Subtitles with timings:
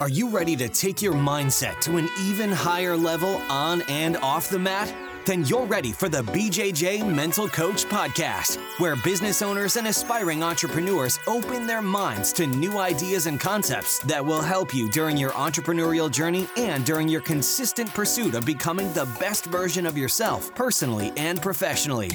[0.00, 4.48] Are you ready to take your mindset to an even higher level on and off
[4.48, 5.09] the mat?
[5.30, 11.20] Then you're ready for the BJJ Mental Coach Podcast, where business owners and aspiring entrepreneurs
[11.28, 16.10] open their minds to new ideas and concepts that will help you during your entrepreneurial
[16.10, 21.40] journey and during your consistent pursuit of becoming the best version of yourself, personally and
[21.40, 22.10] professionally.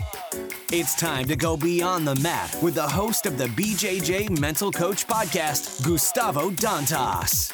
[0.74, 5.08] It's time to go beyond the mat with the host of the BJJ Mental Coach
[5.08, 7.54] Podcast, Gustavo Dantas.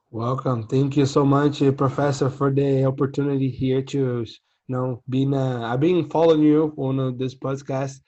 [0.09, 0.67] Welcome.
[0.67, 4.25] Thank you so much, uh, Professor, for the opportunity here to you
[4.67, 7.99] know being uh, I've been following you on uh, this podcast.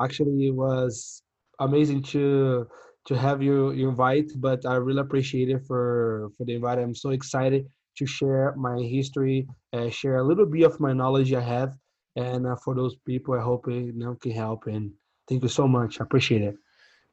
[0.00, 1.22] Actually, it was
[1.60, 2.66] amazing to
[3.06, 6.78] to have you, you invite, but I really appreciate it for for the invite.
[6.78, 7.66] I'm so excited
[7.98, 11.74] to share my history, uh, share a little bit of my knowledge I have,
[12.16, 14.66] and uh, for those people, I hope it you know, can help.
[14.66, 14.92] And
[15.28, 16.00] thank you so much.
[16.00, 16.56] I appreciate it.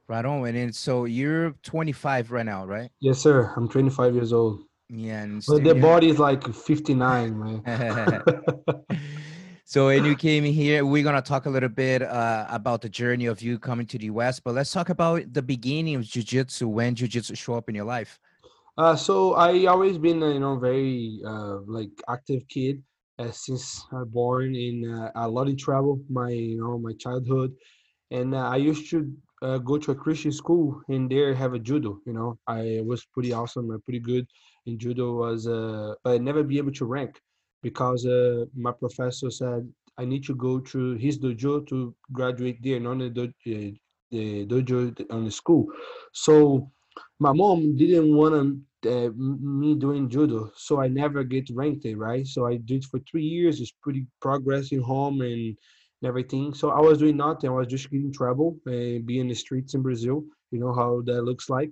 [0.07, 0.43] Right on.
[0.55, 2.89] And so you're 25 right now, right?
[2.99, 3.53] Yes, sir.
[3.55, 4.63] I'm 25 years old.
[4.89, 7.61] Yeah, and but the body is like 59, man.
[9.69, 10.83] So, when you came here.
[10.83, 14.05] We're gonna talk a little bit uh, about the journey of you coming to the
[14.05, 16.67] U.S., but let's talk about the beginning of jiu-jitsu.
[16.67, 18.19] When jiu-jitsu show up in your life?
[18.79, 22.81] Uh, so I always been, you know, very uh, like active kid
[23.19, 26.01] uh, since I born in uh, a lot of travel.
[26.09, 27.53] My, you know, my childhood,
[28.09, 29.13] and uh, I used to
[29.43, 31.99] uh, go to a Christian school and there have a judo.
[32.07, 34.25] You know, I was pretty awesome, pretty good
[34.65, 35.13] in judo.
[35.13, 37.21] Was uh, but I never be able to rank
[37.61, 42.79] because uh, my professor said I need to go to his dojo to graduate there,
[42.79, 43.79] not the, dojo,
[44.11, 45.67] the dojo on the school.
[46.13, 46.71] So
[47.19, 52.25] my mom didn't want uh, me doing judo, so I never get ranked right?
[52.25, 53.59] So I did for three years.
[53.59, 55.57] It's pretty progressing home and
[56.03, 56.53] everything.
[56.53, 57.49] So I was doing nothing.
[57.49, 60.23] I was just getting trouble and uh, being in the streets in Brazil.
[60.51, 61.71] You know how that looks like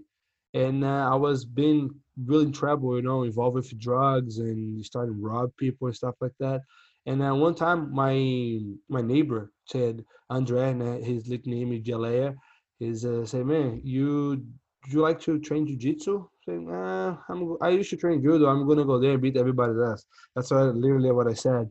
[0.53, 1.93] and uh, I was being
[2.25, 6.15] really in trouble, you know, involved with drugs and starting to rob people and stuff
[6.21, 6.61] like that.
[7.05, 12.35] And then one time, my my neighbor said, Andre, and his nickname is Jalea,
[12.79, 16.27] is uh, say, man, you do you like to train jujitsu?
[16.45, 18.47] Saying, uh, I'm, I used to train judo.
[18.47, 20.05] I'm gonna go there and beat everybody's ass.
[20.35, 21.69] That's what, literally what I said.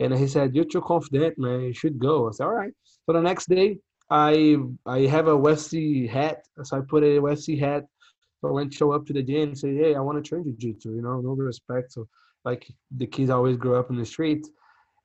[0.00, 1.60] And he said, "You're too confident, man.
[1.62, 2.72] You should go." I said, "All right."
[3.06, 3.78] So the next day,
[4.10, 7.84] I I have a Westie hat, so I put a Westie hat
[8.44, 10.94] I went show up to the gym and say, hey, I want to train jiu-jitsu,
[10.94, 11.92] you know, no respect.
[11.92, 12.06] So
[12.44, 12.66] like
[12.96, 14.46] the kids always grow up in the street.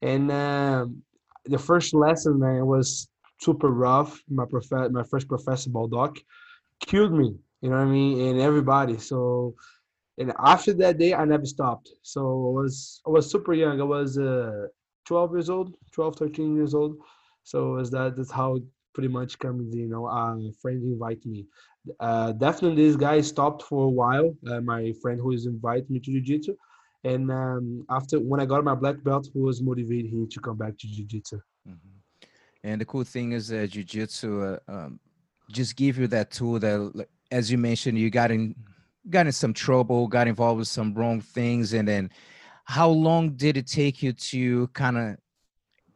[0.01, 1.01] And um,
[1.45, 4.21] the first lesson, man, was super rough.
[4.29, 6.17] My prof- my first professor, Baldock,
[6.79, 8.27] killed me, you know what I mean?
[8.27, 8.97] And everybody.
[8.97, 9.55] So,
[10.17, 11.89] and after that day, I never stopped.
[12.03, 13.79] So I was, I was super young.
[13.81, 14.67] I was uh,
[15.05, 16.97] 12 years old, 12, 13 years old.
[17.43, 18.59] So is that, that's how
[18.93, 21.45] pretty much comes, you know, uh, friends invite me
[21.99, 24.35] uh, definitely this guy stopped for a while.
[24.47, 26.55] Uh, my friend who is invited me to jiu-jitsu.
[27.03, 30.77] And um, after when I got my black belt, was motivating him to come back
[30.77, 31.39] to jiu-jitsu.
[31.67, 32.27] Mm-hmm.
[32.63, 34.99] And the cool thing is that jiu-jitsu, uh, um,
[35.51, 38.55] just give you that tool that, as you mentioned, you got in
[39.09, 42.11] got in some trouble, got involved with some wrong things, and then
[42.65, 45.17] how long did it take you to kind of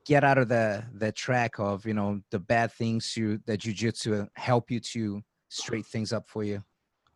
[0.06, 4.28] get out of the the track of you know the bad things you that jujitsu
[4.36, 5.22] help you to
[5.56, 6.64] straight things up for you?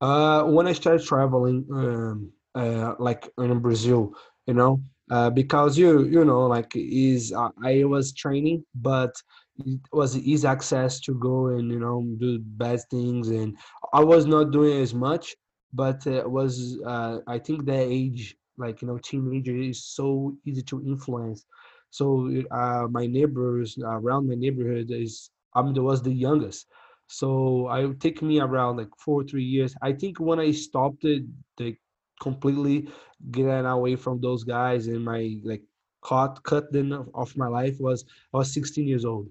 [0.01, 4.13] Uh, when I started traveling, um, uh, like in Brazil,
[4.45, 4.81] you know,
[5.11, 9.11] uh, because you you know like is uh, I was training, but
[9.57, 13.57] it was easy access to go and you know do bad things, and
[13.93, 15.35] I was not doing as much,
[15.73, 20.61] but it was uh, I think the age like you know teenager is so easy
[20.63, 21.45] to influence.
[21.91, 26.67] So uh, my neighbors around my neighborhood is I'm mean, was the youngest.
[27.09, 29.75] So I would take me around like four or three years.
[29.81, 31.23] I think when I stopped it,
[31.57, 31.75] the
[32.21, 32.87] completely
[33.31, 35.63] getting away from those guys and my like
[36.05, 39.27] cut cut then of my life was I was 16 years old.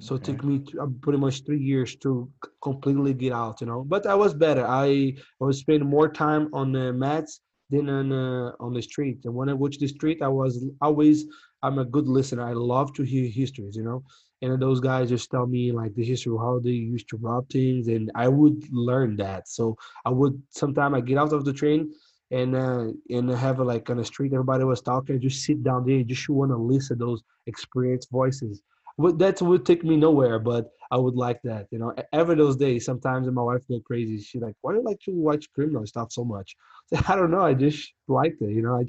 [0.00, 0.22] So okay.
[0.22, 2.30] it took me uh, pretty much three years to
[2.62, 3.82] completely get out, you know.
[3.82, 4.66] But I was better.
[4.66, 7.40] I, I was spending more time on the mats
[7.70, 9.20] than on uh, on the street.
[9.24, 11.24] And when I watch the street, I was always
[11.62, 12.42] I'm a good listener.
[12.42, 14.04] I love to hear histories, you know
[14.42, 17.48] and those guys just tell me like the history of how they used to rob
[17.50, 19.48] things and i would learn that.
[19.48, 21.92] So i would sometime i get out of the train
[22.30, 25.62] and uh, and have a, like on the street everybody was talking I just sit
[25.62, 28.62] down there just want to listen to those experienced voices.
[28.98, 31.94] That would take me nowhere but i would like that you know?
[32.12, 34.20] Every those days sometimes my wife go crazy.
[34.22, 36.56] She's like why do you like to watch criminal stuff so much?
[37.08, 38.76] I don't know i just liked it you know?
[38.76, 38.84] I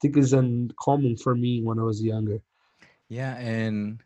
[0.00, 2.40] think it's uncommon for me when i was younger.
[3.08, 4.02] Yeah and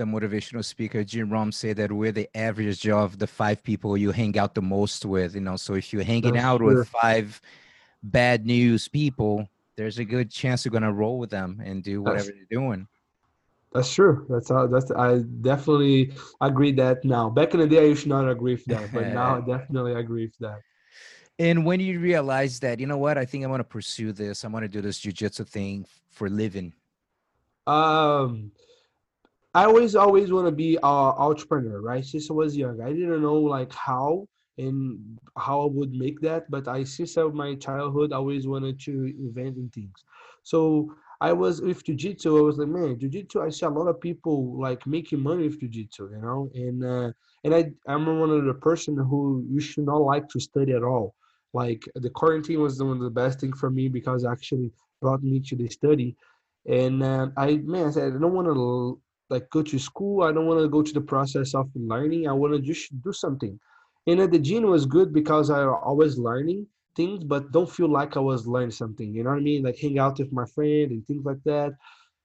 [0.00, 4.12] the motivational speaker Jim Rohn said that we're the average of the five people you
[4.12, 5.34] hang out the most with.
[5.34, 6.78] You know, so if you're hanging That's out true.
[6.78, 7.38] with five
[8.02, 12.24] bad news people, there's a good chance you're gonna roll with them and do whatever
[12.24, 12.88] That's, they're doing.
[13.74, 14.24] That's true.
[14.30, 14.66] That's how.
[14.68, 17.28] That's I definitely agree that now.
[17.28, 20.24] Back in the day, I used not agree with that, but now I definitely agree
[20.24, 20.60] with that.
[21.38, 24.44] And when you realize that, you know what, I think I'm gonna pursue this.
[24.44, 26.72] I'm gonna do this jujitsu thing for living.
[27.66, 28.52] Um
[29.52, 32.04] I always always want to be an entrepreneur, right?
[32.04, 36.50] Since I was young, I didn't know like how and how I would make that,
[36.50, 40.04] but I since my childhood I always wanted to invent in things.
[40.44, 44.00] So I was with jiu-jitsu, I was like, man, jiu-jitsu, I see a lot of
[44.00, 47.12] people like making money with jiu-jitsu, you know, and uh,
[47.44, 50.84] and I I'm one of the person who you should not like to study at
[50.84, 51.14] all.
[51.52, 54.70] Like the quarantine was one of the best thing for me because actually
[55.02, 56.16] brought me to the study.
[56.66, 59.00] And uh, I man, I said I don't want to
[59.30, 60.22] like go to school.
[60.22, 62.28] I don't want to go to the process of learning.
[62.28, 63.58] I want to just do something.
[64.06, 66.66] And at the gym was good because I always learning
[66.96, 69.14] things, but don't feel like I was learning something.
[69.14, 69.62] You know what I mean?
[69.62, 71.72] Like hang out with my friend and things like that.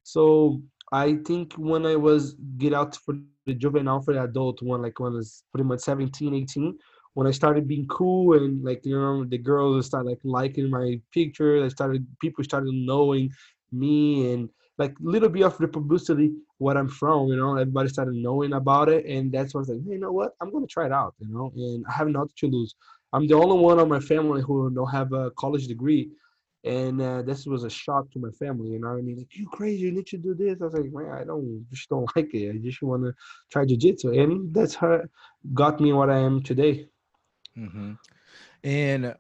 [0.04, 0.62] So
[0.92, 5.00] I think when I was get out for the juvenile for the adult one, like
[5.00, 6.78] when I was pretty much 17, 18,
[7.14, 11.00] when I started being cool and like you know the girls started like liking my
[11.14, 13.30] picture, I started people started knowing
[13.72, 18.54] me and like little bit of publicity what I'm from, you know, everybody started knowing
[18.54, 20.86] about it, and that's when I was like, hey, you know what, I'm gonna try
[20.86, 22.76] it out, you know, and I have nothing to lose.
[23.14, 26.12] I'm the only one of my family who don't have a college degree,
[26.66, 28.72] and uh, this was a shock to my family.
[28.72, 29.18] You know what I mean?
[29.18, 29.84] Like, you crazy?
[29.84, 30.58] You need to do this.
[30.62, 32.56] I was like, man, I don't just don't like it.
[32.56, 33.14] I just want to
[33.52, 35.02] try jujitsu, and that's how
[35.54, 36.88] got me what I am today.
[37.58, 37.94] Mm-hmm.
[38.64, 39.16] And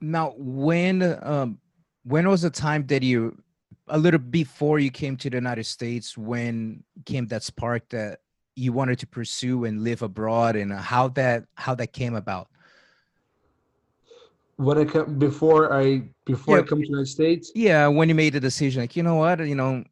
[0.00, 1.58] now, when um,
[2.04, 3.36] when was the time that you
[3.90, 8.20] a little before you came to the United States, when came that spark that
[8.56, 12.48] you wanted to pursue and live abroad, and how that how that came about?
[14.56, 17.52] When I come before I before yeah, I come to the United States.
[17.54, 19.84] Yeah, when you made the decision, like you know what, you know,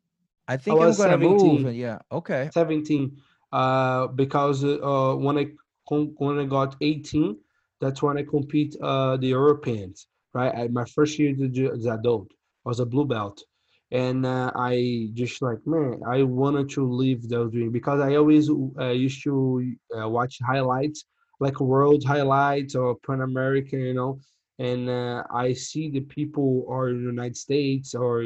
[0.48, 1.74] I think I am gonna 17, move.
[1.74, 2.50] Yeah, okay.
[2.52, 3.16] Seventeen,
[3.52, 5.46] uh, because uh, when I
[5.88, 7.36] when I got eighteen,
[7.80, 10.08] that's when I compete uh the Europeans.
[10.34, 11.34] Right, I, my first year
[11.72, 12.28] as an adult,
[12.66, 13.42] I was a blue belt
[13.90, 18.50] and uh, I just like man, I wanted to live those dream because I always
[18.50, 21.04] uh, used to uh, watch highlights
[21.40, 24.20] like world highlights or Pan American, you know,
[24.58, 28.24] and uh, I see the people or in the United States or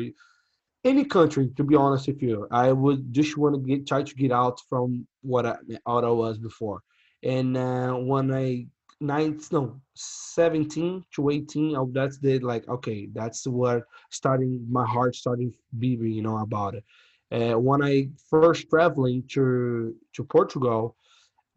[0.84, 1.50] any country.
[1.56, 4.60] To be honest with you, I would just want to get try to get out
[4.68, 6.80] from what I, what I was before,
[7.22, 8.66] and uh, when I
[9.00, 15.14] nine no 17 to 18 oh that's the like okay that's where starting my heart
[15.14, 16.84] starting beating you know about it.
[17.32, 20.96] Uh, when i first traveling to to portugal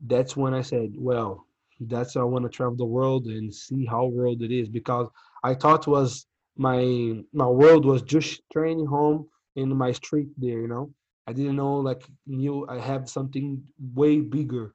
[0.08, 1.46] that's when i said well
[1.82, 5.08] that's i want to travel the world and see how world it is because
[5.44, 10.68] i thought was my my world was just training home in my street there you
[10.68, 10.90] know?
[11.28, 14.74] I didn't know like knew i have something way bigger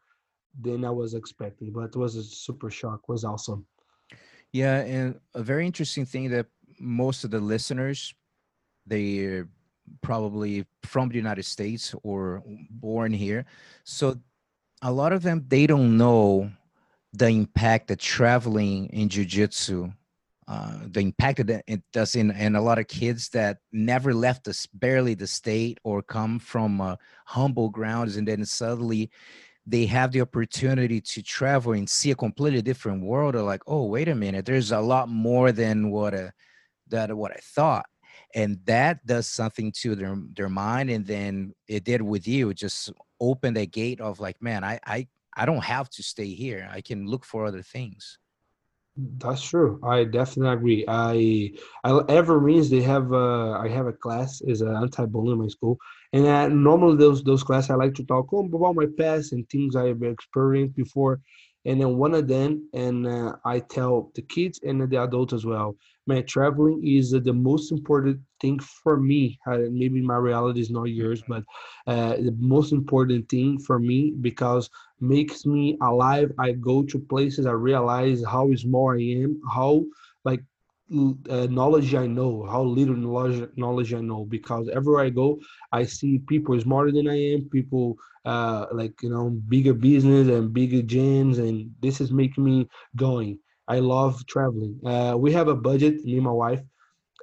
[0.61, 1.73] than I was expecting.
[1.73, 3.00] But it was a super shock.
[3.09, 3.67] It was awesome.
[4.53, 6.47] Yeah, and a very interesting thing that
[6.81, 8.15] most of the listeners,
[8.87, 9.43] they
[10.03, 13.45] probably from the United States or born here.
[13.85, 14.19] So
[14.83, 16.50] a lot of them they don't know
[17.12, 19.91] the impact that traveling in jiu-jitsu
[20.47, 24.49] uh, the impact that it does in and a lot of kids that never left
[24.49, 26.97] us barely the state or come from uh,
[27.27, 29.11] humble grounds and then suddenly
[29.69, 33.85] they have the opportunity to travel and see a completely different world are like oh
[33.85, 36.31] wait a minute there's a lot more than what a, uh,
[36.89, 37.87] that what i thought.
[38.35, 42.57] And that does something to their their mind and then it did with you it
[42.57, 45.07] just open the gate of like man i i
[45.37, 48.19] i don't have to stay here i can look for other things.
[48.97, 51.53] That's true i definitely agree i
[51.85, 55.49] i ever means they have uh i have a class is an anti-bullying in my
[55.49, 55.79] school
[56.12, 59.77] and uh, normally those those classes i like to talk about my past and things
[59.77, 61.21] i've experienced before.
[61.65, 65.45] And then one of them and uh, i tell the kids and the adults as
[65.45, 69.38] well man traveling is uh, the most important thing for me.
[69.47, 71.45] Maybe my reality is not yours but
[71.87, 76.33] uh, the most important thing for me because makes me alive.
[76.38, 79.85] I go to places i realize how small i am how
[80.90, 85.38] uh, knowledge I know, how little knowledge, knowledge I know, because everywhere I go,
[85.73, 90.52] I see people smarter than I am, people uh, like you know bigger business and
[90.52, 93.38] bigger gyms, and this is making me going.
[93.68, 94.80] I love traveling.
[94.85, 96.62] Uh, we have a budget, me and my wife.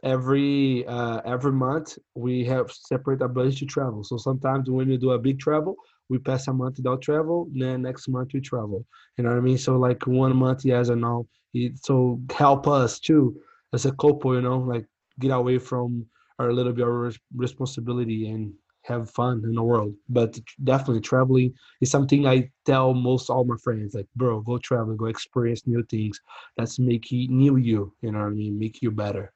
[0.04, 4.04] Every uh, every month, we have separate a budget to travel.
[4.04, 5.76] So sometimes when we do a big travel,
[6.10, 7.50] we pass a month without travel.
[7.52, 8.86] Then next month we travel.
[9.18, 9.58] You know what I mean?
[9.58, 11.28] So like one month, yes or no.
[11.54, 13.42] It, so help us too
[13.76, 14.86] as a couple, you know, like
[15.20, 16.06] get away from
[16.40, 18.54] our little bit of responsibility and
[18.84, 19.94] have fun in the world.
[20.10, 24.96] But definitely traveling is something I tell most all my friends, like, bro, go travel,
[24.96, 26.20] go experience new things.
[26.58, 28.58] That's make you new you, you know what I mean?
[28.58, 29.34] Make you better.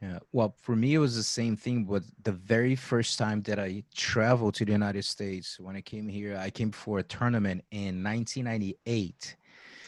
[0.00, 0.20] Yeah.
[0.32, 1.84] Well, for me, it was the same thing.
[1.84, 6.08] But the very first time that I traveled to the United States, when I came
[6.08, 9.36] here, I came for a tournament in 1998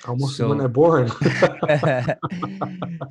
[0.06, 1.10] Almost so, when I born.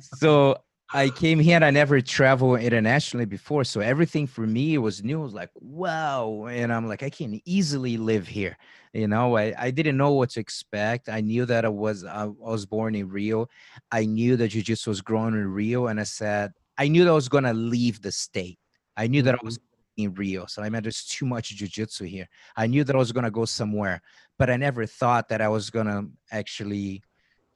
[0.00, 0.56] so
[0.92, 3.62] I came here and I never traveled internationally before.
[3.62, 5.20] So everything for me was new.
[5.20, 6.46] It was like, wow.
[6.50, 8.56] And I'm like, I can easily live here.
[8.92, 11.08] You know, I, I didn't know what to expect.
[11.08, 13.46] I knew that I was I was born in Rio.
[13.92, 15.86] I knew that jiu-jitsu was growing in Rio.
[15.86, 18.58] And I said, I knew that I was gonna leave the state.
[18.96, 19.60] I knew that I was.
[20.04, 20.46] In Rio.
[20.46, 22.28] So I mean there's too much jiu-jitsu here.
[22.56, 24.02] I knew that I was gonna go somewhere
[24.40, 27.02] but I never thought that I was gonna actually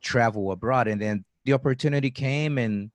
[0.03, 0.87] travel abroad.
[0.87, 2.91] And then the opportunity came, and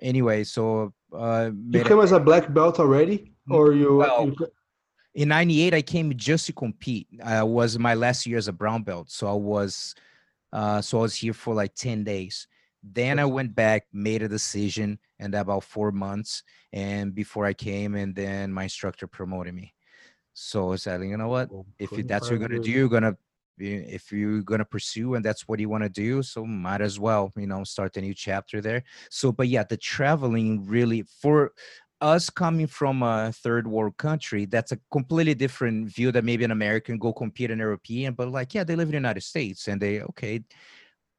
[0.00, 3.96] anyway, so uh, you came as a black belt already, or you?
[3.96, 4.46] Well, you...
[5.14, 7.08] in '98, I came just to compete.
[7.24, 9.96] I was my last year as a brown belt, so I was,
[10.52, 12.46] uh, so I was here for like ten days.
[12.82, 16.42] Then I went back, made a decision, and about four months,
[16.72, 19.74] and before I came, and then my instructor promoted me.
[20.34, 21.50] So I said, you know what?
[21.78, 23.16] If that's what you're gonna do, you're gonna
[23.60, 27.32] if you're gonna pursue and that's what you want to do, so might as well,
[27.36, 28.84] you know, start a new chapter there.
[29.10, 31.52] So, but yeah, the traveling really for
[32.00, 36.52] us coming from a third world country, that's a completely different view that maybe an
[36.52, 39.82] American go compete an European, but like, yeah, they live in the United States and
[39.82, 40.44] they okay.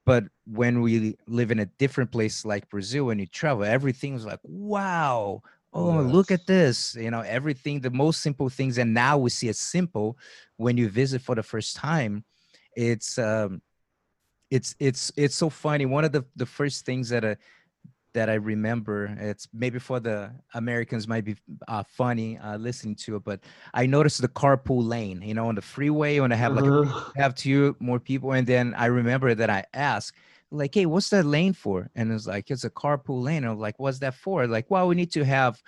[0.06, 4.40] But when we live in a different place like Brazil and you travel, everything's like,
[4.44, 5.42] wow,
[5.74, 6.12] oh yes.
[6.12, 9.56] look at this you know everything the most simple things and now we see it
[9.56, 10.18] simple
[10.58, 12.24] when you visit for the first time
[12.76, 13.62] it's um
[14.50, 17.36] it's it's it's so funny one of the the first things that uh,
[18.14, 21.36] that i remember it's maybe for the americans might be
[21.68, 23.40] uh, funny uh, listening to it but
[23.74, 27.12] i noticed the carpool lane you know on the freeway when i have like uh-huh.
[27.16, 30.16] a, have two more people and then i remember that i asked
[30.52, 31.90] like, hey, what's that lane for?
[31.96, 33.44] And it's like, it's a carpool lane.
[33.44, 34.48] I'm like, what's that for?
[34.48, 35.62] Like, well, we need to have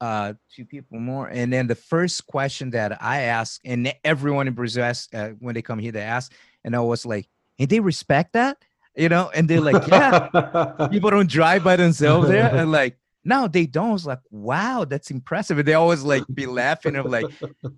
[0.00, 1.28] uh, two people more.
[1.28, 5.54] And then the first question that I ask, and everyone in Brazil asks uh, when
[5.54, 6.32] they come here, they ask,
[6.64, 7.28] and I was like,
[7.58, 8.58] and they respect that,
[8.96, 9.30] you know?
[9.34, 12.54] And they're like, yeah, people don't drive by themselves there.
[12.54, 13.94] And like, no, they don't.
[13.94, 15.58] It's like, wow, that's impressive.
[15.58, 16.96] And they always like be laughing.
[16.96, 17.26] of like,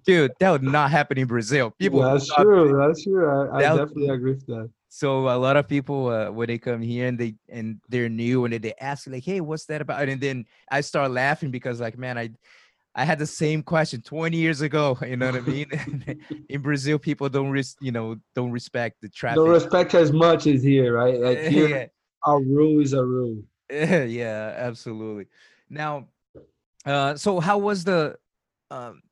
[0.04, 1.73] dude, that would not happen in Brazil.
[1.78, 2.00] People.
[2.00, 2.76] That's true.
[2.78, 3.28] That's true.
[3.28, 6.83] I, I definitely agree with that so a lot of people uh, when they come
[6.83, 10.07] here and they and they're new and they, they ask like hey what's that about
[10.07, 12.28] and then i start laughing because like man i
[12.95, 15.67] i had the same question 20 years ago you know what i mean
[16.49, 20.47] in brazil people don't res- you know don't respect the traffic don't respect as much
[20.47, 21.87] as here right like here yeah.
[22.25, 25.27] our rule is a rule yeah absolutely
[25.71, 26.07] now
[26.87, 28.17] uh so how was the
[28.71, 29.03] um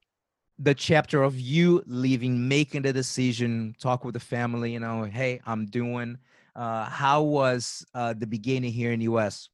[0.63, 5.41] the chapter of you leaving, making the decision, talk with the family, you know, hey,
[5.47, 6.19] I'm doing.
[6.55, 9.49] Uh, how was uh, the beginning here in the US?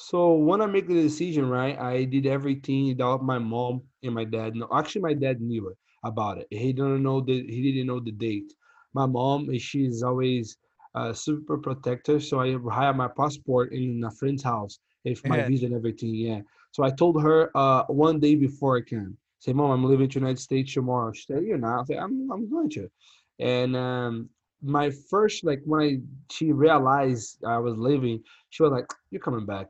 [0.00, 4.24] So when I make the decision, right, I did everything without my mom and my
[4.24, 4.54] dad.
[4.54, 5.74] No, actually, my dad knew
[6.04, 6.46] about it.
[6.50, 8.52] He didn't know the he didn't know the date.
[8.94, 10.56] My mom, she's always
[10.94, 15.66] uh, super protector, so I have my passport in a friend's house if my visa
[15.66, 16.14] and everything.
[16.14, 16.40] Yeah.
[16.72, 20.20] So I told her uh, one day before I came, say, Mom, I'm leaving to
[20.20, 21.12] United States tomorrow.
[21.12, 21.80] She said, You're not.
[21.80, 22.88] I said, I'm I'm going to.
[23.40, 24.30] And um,
[24.62, 25.98] my first like when I
[26.30, 29.68] she realized I was leaving, she was like, You're coming back.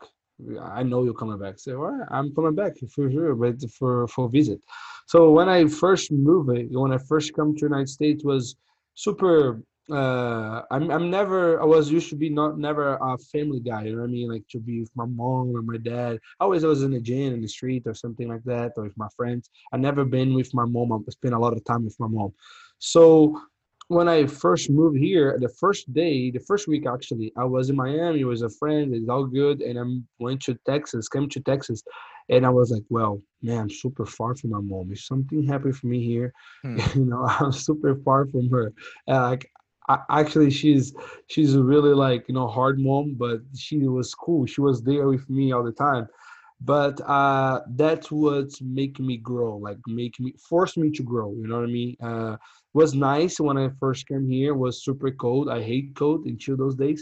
[0.60, 1.58] I know you're coming back.
[1.58, 4.60] Say, all right, I'm coming back for sure, but for for visit.
[5.06, 8.56] So when I first moved, when I first come to United States, was
[8.94, 9.62] super.
[9.90, 11.60] Uh, I'm I'm never.
[11.60, 13.84] I was used to be not never a family guy.
[13.84, 14.28] You know what I mean?
[14.30, 16.18] Like to be with my mom or my dad.
[16.40, 18.98] Always I was in the gym in the street or something like that, or with
[18.98, 19.50] my friends.
[19.72, 20.92] I never been with my mom.
[20.92, 22.32] I spent a lot of time with my mom.
[22.78, 23.40] So
[23.88, 27.76] when I first moved here, the first day, the first week actually, I was in
[27.76, 28.22] Miami.
[28.24, 28.94] with a friend.
[28.94, 31.08] It's all good, and I'm went to Texas.
[31.08, 31.82] Came to Texas,
[32.28, 34.92] and I was like, well, man, I'm super far from my mom.
[34.92, 36.78] If something happened for me here, hmm.
[36.94, 38.72] you know, I'm super far from her.
[39.06, 39.50] And like,
[39.88, 40.94] I, actually, she's
[41.28, 44.44] she's a really like you know hard mom, but she was cool.
[44.44, 46.08] She was there with me all the time
[46.60, 51.46] but uh that's what's making me grow like make me force me to grow you
[51.46, 52.36] know what i mean uh
[52.78, 56.76] was nice when i first came here was super cold i hate cold until those
[56.84, 57.00] days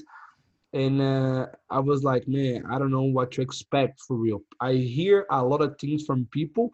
[0.83, 4.73] and uh, i was like man i don't know what to expect for real i
[4.73, 6.67] hear a lot of things from people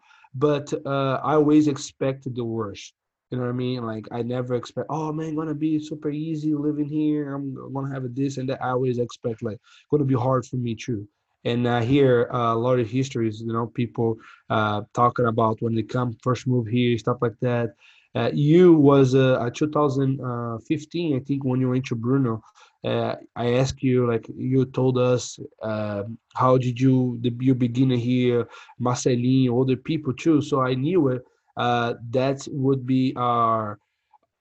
[0.45, 2.93] but uh i always expect the worst
[3.29, 3.83] you know what I mean?
[3.83, 7.33] Like I never expect, oh man, gonna be super easy living here.
[7.33, 8.63] I'm gonna have this and that.
[8.63, 11.07] I always expect like gonna be hard for me too
[11.45, 14.17] and I hear a lot of histories, you know, people
[14.49, 17.75] uh, talking about when they come first move here, stuff like that.
[18.15, 22.41] Uh, you was uh, 2015, I think, when you went to Bruno.
[22.83, 26.03] Uh, I asked you, like, you told us, uh,
[26.35, 28.47] how did you the, you begin here,
[28.79, 30.41] Marcelinho, other people too.
[30.41, 31.21] So I knew it.
[31.55, 33.79] Uh, that would be our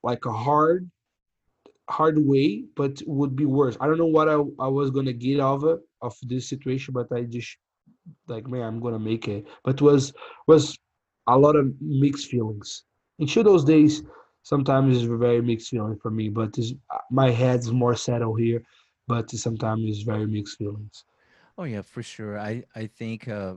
[0.02, 0.90] like a hard
[1.88, 3.76] hard way, but would be worse.
[3.80, 7.06] I don't know what I, I was gonna get out of of this situation, but
[7.12, 7.56] I just
[8.28, 9.46] like man, I'm gonna make it.
[9.64, 10.12] But was
[10.46, 10.76] was
[11.28, 12.84] a lot of mixed feelings.
[13.18, 14.02] Until those days,
[14.42, 16.28] sometimes it's very mixed feeling for me.
[16.28, 16.56] But
[17.10, 18.62] my head's more settled here,
[19.06, 21.04] but sometimes it's very mixed feelings.
[21.58, 22.38] Oh yeah, for sure.
[22.38, 23.28] I I think.
[23.28, 23.56] Uh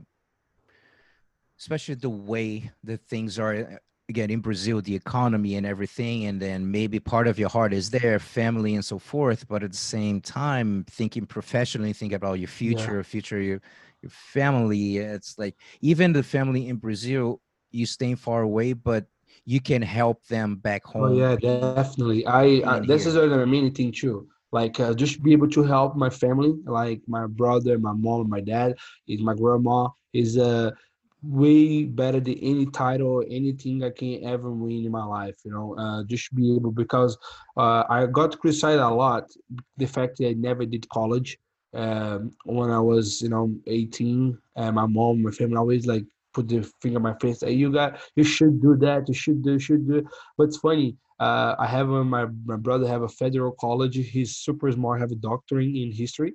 [1.58, 6.70] especially the way that things are again in Brazil, the economy and everything, and then
[6.70, 9.48] maybe part of your heart is there, family and so forth.
[9.48, 13.02] But at the same time, thinking professionally, think about your future, yeah.
[13.02, 13.60] future your
[14.02, 14.98] your family.
[14.98, 17.40] It's like even the family in Brazil,
[17.70, 19.06] you staying far away, but
[19.46, 21.26] you can help them back home.
[21.26, 22.26] Oh yeah, definitely.
[22.26, 24.26] I, I this is another main thing too.
[24.52, 28.40] Like uh, just be able to help my family, like my brother, my mom, my
[28.40, 28.74] dad,
[29.08, 30.70] is my grandma, is uh
[31.22, 35.36] way better than any title, anything I can ever win in my life.
[35.44, 37.16] You know, uh, just be able because
[37.56, 39.24] uh, I got criticized a lot
[39.76, 41.38] the fact that I never did college.
[41.74, 46.04] Um, when I was, you know, 18, and my mom, my family always like
[46.36, 47.40] put the finger on my face.
[47.40, 49.08] Hey, you got, you should do that.
[49.08, 49.96] You should do, should do.
[50.00, 50.06] It.
[50.36, 50.96] But it's funny.
[51.18, 53.96] Uh, I have a, my my brother have a federal college.
[53.96, 55.00] He's super smart.
[55.00, 56.32] Have a doctorate in history,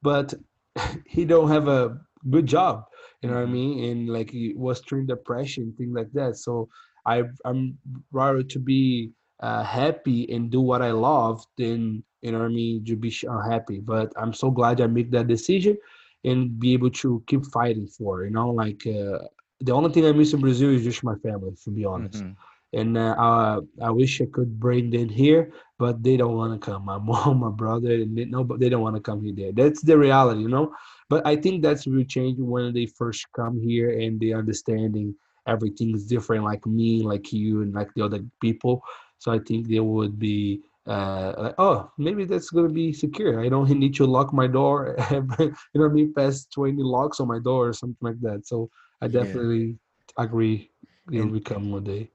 [0.00, 0.32] but
[1.06, 1.98] he don't have a
[2.30, 2.84] good job
[3.22, 3.52] you know what I mm-hmm.
[3.52, 3.90] mean?
[3.90, 6.36] And like he was through depression, things like that.
[6.36, 6.68] So
[7.06, 7.78] I I'm
[8.10, 12.48] rather to be uh, happy and do what I love than you know what I
[12.48, 13.78] mean to be unhappy.
[13.80, 15.78] But I'm so glad I make that decision
[16.24, 18.24] and be able to keep fighting for.
[18.24, 19.18] You know, like uh,
[19.62, 22.22] the only thing I miss in Brazil is just my family, to be honest.
[22.22, 22.32] Mm-hmm.
[22.74, 26.64] And uh, I, I wish I could bring them here, but they don't want to
[26.64, 26.86] come.
[26.86, 29.52] My mom, my brother, and they, no, but they don't want to come here.
[29.52, 30.74] That's the reality, you know.
[31.08, 35.14] But I think that's will change when they first come here and they understanding
[35.46, 38.82] everything is different, like me, like you, and like the other people.
[39.18, 43.44] So I think they would be uh, like, oh, maybe that's gonna be secure.
[43.44, 44.96] I don't need to lock my door.
[45.10, 46.14] you know what I mean?
[46.14, 48.46] Past twenty locks on my door or something like that.
[48.46, 48.70] So
[49.02, 49.78] I definitely
[50.16, 50.24] yeah.
[50.24, 50.70] agree.
[51.10, 52.10] It'll and, become one day.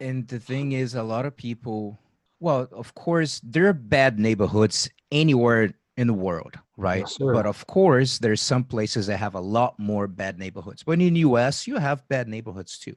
[0.00, 1.98] And the thing is, a lot of people.
[2.40, 7.00] Well, of course, there are bad neighborhoods anywhere in the world, right?
[7.00, 10.82] Yes, but of course, there's some places that have a lot more bad neighborhoods.
[10.82, 12.96] But in the US, you have bad neighborhoods too.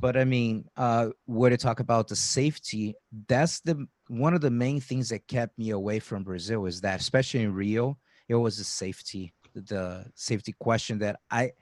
[0.00, 2.94] But I mean, uh, where to talk about the safety,
[3.28, 7.00] that's the one of the main things that kept me away from Brazil is that,
[7.00, 7.96] especially in Rio,
[8.28, 11.52] it was the safety, the safety question that I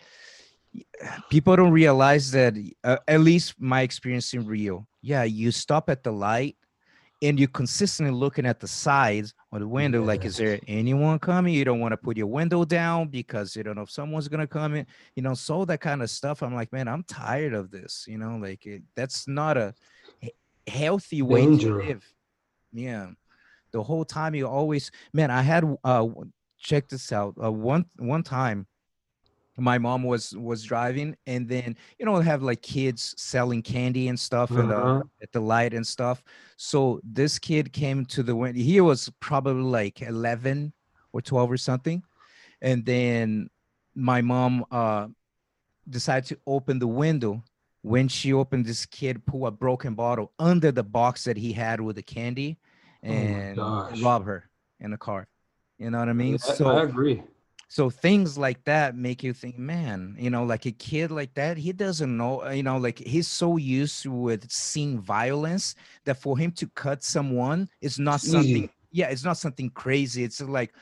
[1.31, 6.03] people don't realize that uh, at least my experience in rio yeah you stop at
[6.03, 6.57] the light
[7.23, 11.53] and you're consistently looking at the sides or the window like is there anyone coming?
[11.53, 14.47] You don't want to put your window down because you don't know if someone's gonna
[14.47, 14.87] come in.
[15.17, 18.19] You know so that kind of stuff i'm like man i'm tired of this you
[18.19, 19.75] know like it, that's not a
[20.67, 22.07] healthy way to live.
[22.73, 23.09] Yeah.
[23.73, 26.07] The whole time you always man i had uh
[26.59, 28.67] check this out uh, one one time
[29.59, 34.19] my mom was was driving and then you know have like kids selling candy and
[34.19, 34.61] stuff uh-huh.
[34.61, 36.23] and uh, at the light and stuff.
[36.57, 40.73] So this kid came to the window he was probably like 11
[41.13, 42.03] or 12 or something
[42.63, 43.51] and then
[43.95, 45.09] my mom uh
[45.89, 47.43] decided to open the window.
[47.83, 51.81] When she opened this kid pull a broken bottle under the box that he had
[51.81, 52.59] with the candy
[53.05, 55.29] oh and oh rob her in the car.
[55.79, 56.35] You know what i mean?
[56.35, 57.23] I, so i agree
[57.69, 61.57] so things like that make you think man you know like a kid like that
[61.57, 66.37] he doesn't know uh, you know like he's so used with seeing violence that for
[66.37, 70.73] him to cut someone is not something yeah it's not something crazy it's like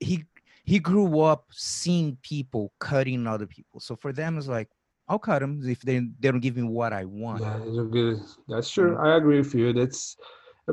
[0.00, 0.24] he
[0.64, 3.80] he grew up seeing people cutting other people.
[3.80, 4.68] So for them it's like
[5.08, 7.42] i'll cut them if they, they don't give me what i want.
[7.42, 7.58] Yeah
[7.90, 10.16] good that's true i agree with you that's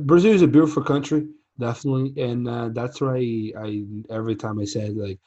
[0.01, 1.27] brazil is a beautiful country
[1.59, 3.17] definitely and uh, that's why
[3.57, 5.19] I every time i said like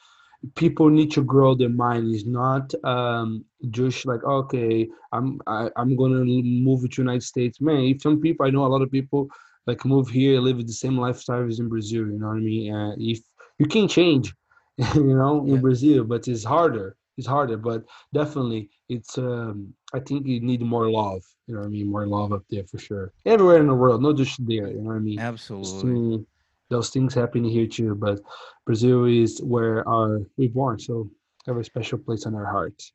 [0.54, 2.14] people need to grow their mind.
[2.14, 7.22] It's not um, just like okay i'm I, am i am to move to united
[7.22, 7.60] states.
[7.60, 9.28] Man if some people i know a lot of people
[9.66, 12.74] like move here live the same lifestyle as in brazil you know what i mean?
[12.74, 13.20] Uh, if
[13.58, 14.32] you can change
[14.94, 15.60] you know in yeah.
[15.60, 17.58] brazil but it's harder it's harder.
[17.58, 21.90] But definitely it's um i think you need more love you know what i mean?
[21.90, 23.12] More love up there for sure.
[23.26, 25.18] Everywhere in the world not just there you know what i mean?
[25.18, 26.24] Absolutely
[26.70, 27.94] those things happen here too.
[27.94, 28.20] But
[28.64, 31.10] Brazil is where our we born, so
[31.46, 32.92] have a special place in our hearts.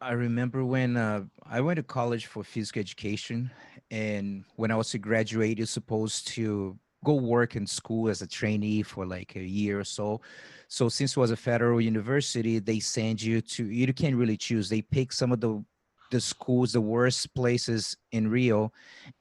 [0.00, 3.50] I remember when uh, I went to college for physical education,
[3.90, 8.26] and when I was to graduate, you're supposed to go work in school as a
[8.26, 10.20] trainee for like a year or so.
[10.68, 14.68] So since it was a federal university, they send you to you can't really choose.
[14.68, 15.64] They pick some of the
[16.10, 18.72] the schools, the worst places in Rio,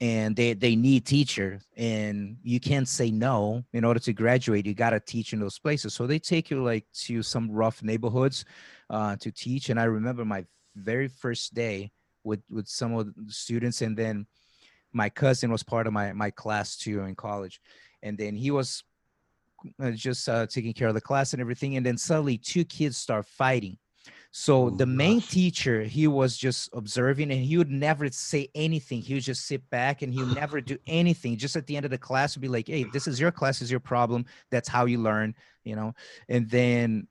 [0.01, 3.63] and they they need teachers, and you can't say no.
[3.73, 5.93] In order to graduate, you gotta teach in those places.
[5.93, 8.45] So they take you like to some rough neighborhoods
[8.89, 9.69] uh, to teach.
[9.69, 10.45] And I remember my
[10.75, 11.91] very first day
[12.23, 14.27] with with some of the students, and then
[14.93, 17.61] my cousin was part of my my class too in college,
[18.03, 18.83] and then he was
[19.81, 21.77] uh, just uh, taking care of the class and everything.
[21.77, 23.77] And then suddenly, two kids start fighting
[24.37, 25.29] so oh, the main gosh.
[25.29, 28.99] teacher, he was just observing and he would never say anything.
[29.01, 31.37] He would just sit back and he would never do anything.
[31.37, 33.61] Just at the end of the class would be like, hey, this is your class,
[33.61, 34.25] is your problem.
[34.51, 35.93] That's how you learn, you know?
[36.27, 37.07] And then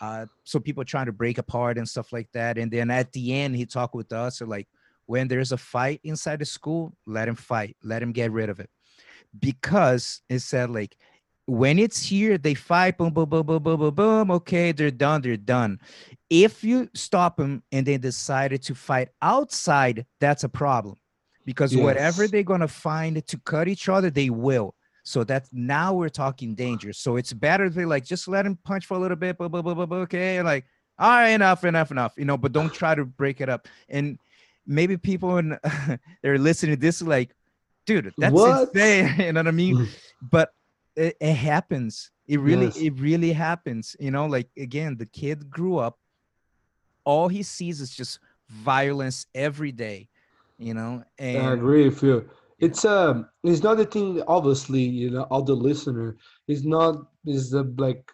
[0.00, 2.58] uh, so people trying to break apart and stuff like that.
[2.58, 4.68] And then at the end, he talked with us, or like,
[5.06, 8.60] when there's a fight inside the school, let him fight, let him get rid of
[8.60, 8.70] it.
[9.36, 10.96] Because it said like
[11.48, 14.30] when it's here, they fight, boom, boom, boom, boom, boom, boom, boom.
[14.30, 15.80] Okay, they're done, they're done.
[16.30, 20.96] If you stop them and they decided to fight outside, that's a problem
[21.44, 21.82] because yes.
[21.82, 24.74] whatever they're gonna find to cut each other, they will.
[25.04, 26.92] So that's now we're talking danger.
[26.92, 29.62] So it's better to like just let him punch for a little bit, blah, blah,
[29.62, 30.66] blah, blah, blah okay, like
[30.98, 33.68] all right, enough, enough, enough, you know, but don't try to break it up.
[33.88, 34.18] And
[34.66, 35.58] maybe people when
[36.22, 37.34] they're listening to this like,
[37.86, 38.68] dude, that's what?
[38.68, 39.14] insane.
[39.18, 39.76] you know what I mean?
[39.76, 39.88] Mm.
[40.20, 40.52] but
[40.98, 42.76] it, it happens it really yes.
[42.76, 45.98] it really happens you know like again the kid grew up
[47.08, 50.10] all he sees is just violence every day
[50.58, 52.28] you know and i agree with you.
[52.60, 56.16] It's um it's not a thing obviously you know all the listener
[56.48, 56.94] is not
[57.26, 58.12] is a like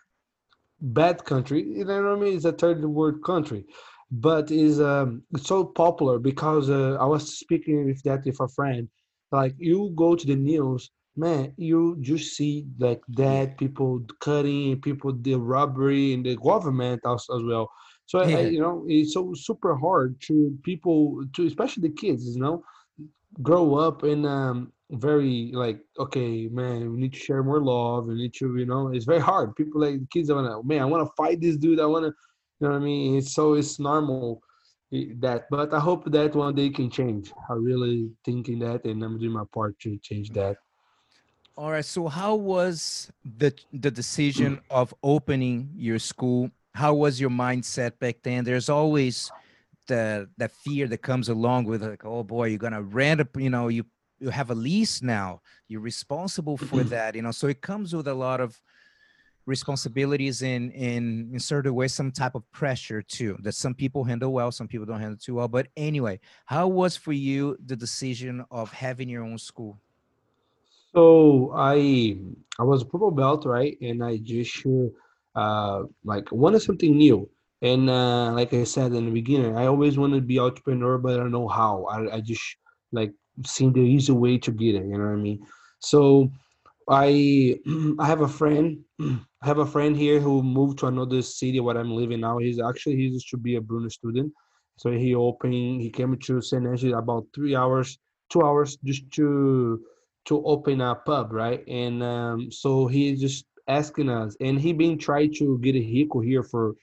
[0.81, 2.37] bad country you know what i mean?
[2.37, 3.65] It's a third world country.
[4.11, 8.49] But is um it's so popular because uh, i was speaking with that with a
[8.49, 8.89] friend
[9.33, 15.13] like you go to the news man, you just see like that people cutting, people
[15.21, 17.71] the robbery, and the government as, as well.
[18.07, 18.39] So yeah.
[18.39, 22.65] I, you know, it's so super hard to people, to especially the kids, you know,
[23.43, 28.07] grow up in um very like okay, man, we need to share more love.
[28.07, 29.57] We need to, you know, it's very hard.
[29.57, 31.81] People like kids are to, man, I want to fight this dude.
[31.81, 32.13] I want to,
[32.61, 33.17] you know what I mean?
[33.17, 34.43] It's so it's normal
[34.93, 39.03] eh, that but i hope that one day can change i really thinking that and
[39.03, 40.57] i'm doing my part to change that
[41.57, 41.85] all right.
[41.85, 46.51] So how was the the decision of opening your school?
[46.75, 48.45] How was your mindset back then?
[48.45, 49.31] There's always
[49.87, 53.51] the the fear that comes along with like, oh boy, you're gonna rent a, you
[53.51, 53.85] know, you
[54.19, 55.41] you have a lease now.
[55.69, 56.89] You're responsible for mm-hmm.
[56.89, 57.31] that, you know.
[57.31, 58.61] So it comes with a lot of
[59.47, 64.33] responsibilities in in in certain way some type of pressure too that some people handle
[64.33, 68.43] well some people don't handle too well but anyway how was for you the decision
[68.51, 69.79] of having your own school
[70.95, 72.17] So I
[72.59, 73.77] I was a purple belt, right?
[73.81, 74.65] And I just
[75.35, 77.29] uh like wanted something new.
[77.63, 81.15] And uh like I said in the beginning, I always wanted to be entrepreneur, but
[81.15, 81.85] I don't know how.
[81.85, 82.43] I I just
[82.93, 83.13] like
[83.45, 85.47] seen the easy way to get it, you know what I mean?
[85.81, 86.31] So
[86.89, 87.59] I
[87.99, 91.77] I have a friend I have a friend here who moved to another city where
[91.77, 92.39] I'm living now.
[92.39, 94.33] He's actually he used to be a Bruno student.
[94.77, 97.99] So he opened he came to San Angelo about three hours,
[98.31, 99.81] two hours just to
[100.27, 101.63] to open a pub, right?
[101.69, 106.21] And um, so he just asking us, and he been trying to get a vehicle
[106.21, 106.75] here for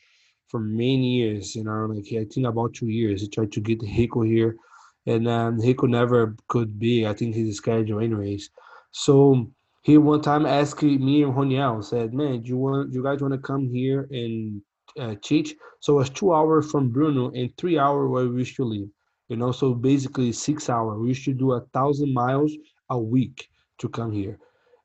[0.48, 3.22] for many years, you know, like I think about two years.
[3.22, 4.58] He tried to get vehicle here,
[5.06, 7.08] and um, vehicle never could be.
[7.08, 8.50] I think his schedule, anyways.
[8.92, 9.50] So
[9.84, 13.22] he one time asked me and Roniel, said, "Man, do you want, do you guys
[13.22, 14.62] want to come here and
[15.00, 18.90] uh, teach?" So it's two hours from Bruno and three hours where we should live.
[19.30, 21.00] You know, so basically six hours.
[21.00, 22.52] We should do a thousand miles
[22.90, 23.48] a week
[23.80, 24.38] to come here.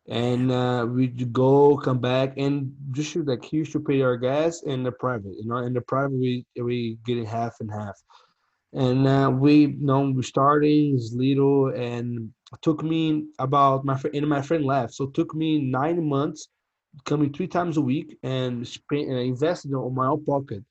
[0.08, 4.16] And uh, we go, come back, and just shoot like he used to pay our
[4.16, 7.70] gas in the private, you know, in the private we we get it half and
[7.70, 7.96] half.
[8.72, 12.30] And uh, we you know we starting little, and
[12.62, 16.48] took me about my friend and my friend left, so took me nine months
[17.04, 20.64] coming three times a week and spend and invested on my own pocket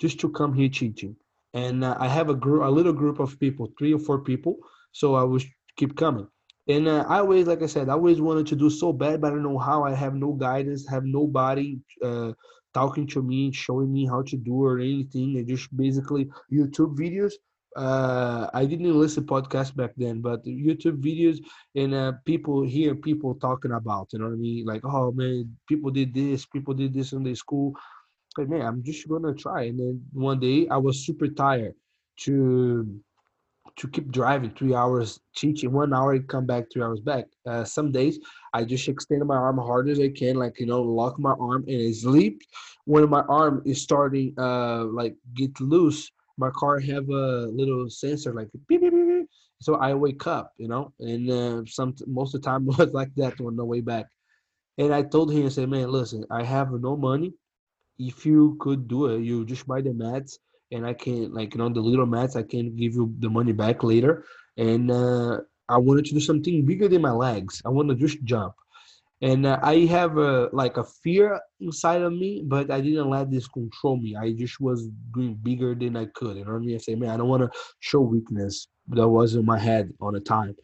[0.00, 1.16] just to come here teaching.
[1.54, 4.56] And uh, I have a group, a little group of people, three or four people.
[4.92, 5.44] So I was
[5.76, 6.28] keep coming.
[6.68, 9.28] And uh, I always, like I said, I always wanted to do so bad, but
[9.28, 9.84] I don't know how.
[9.84, 12.32] I have no guidance, have nobody uh,
[12.72, 15.36] talking to me, showing me how to do or anything.
[15.38, 17.32] And just basically YouTube videos.
[17.74, 21.38] Uh, I didn't listen podcast back then, but YouTube videos
[21.74, 24.66] and uh, people hear people talking about, you know what I mean?
[24.66, 27.74] Like, oh man, people did this, people did this in their school.
[28.36, 29.62] But man, I'm just gonna try.
[29.64, 31.74] And then one day I was super tired
[32.20, 33.00] to
[33.76, 37.24] to keep driving three hours teaching one hour come back three hours back.
[37.46, 38.18] Uh, some days
[38.54, 41.64] i just extend my arm hard as i can like you know lock my arm
[41.66, 42.42] and I sleep
[42.84, 48.32] when my arm is starting uh like get loose my car have a little sensor
[48.34, 49.28] like beep, beep, beep,
[49.60, 53.14] so i wake up you know and uh, some most of the time was like
[53.16, 54.06] that on the way back.
[54.78, 57.34] And i told him i said man listen i have no money.
[57.98, 60.38] If you could do it you just buy the mats
[60.72, 63.52] and I can like you know the little mats I can give you the money
[63.52, 64.24] back later.
[64.56, 67.62] And uh, I wanted to do something bigger than my legs.
[67.64, 68.54] I want to just jump.
[69.20, 73.30] And uh, I have a like a fear inside of me, but I didn't let
[73.30, 74.16] this control me.
[74.16, 76.36] I just was doing bigger than I could.
[76.36, 76.74] You know what I mean?
[76.74, 78.66] I say, man, I don't want to show weakness.
[78.88, 80.56] That was in my head on the time.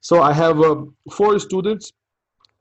[0.00, 0.76] So I have uh,
[1.12, 1.92] four students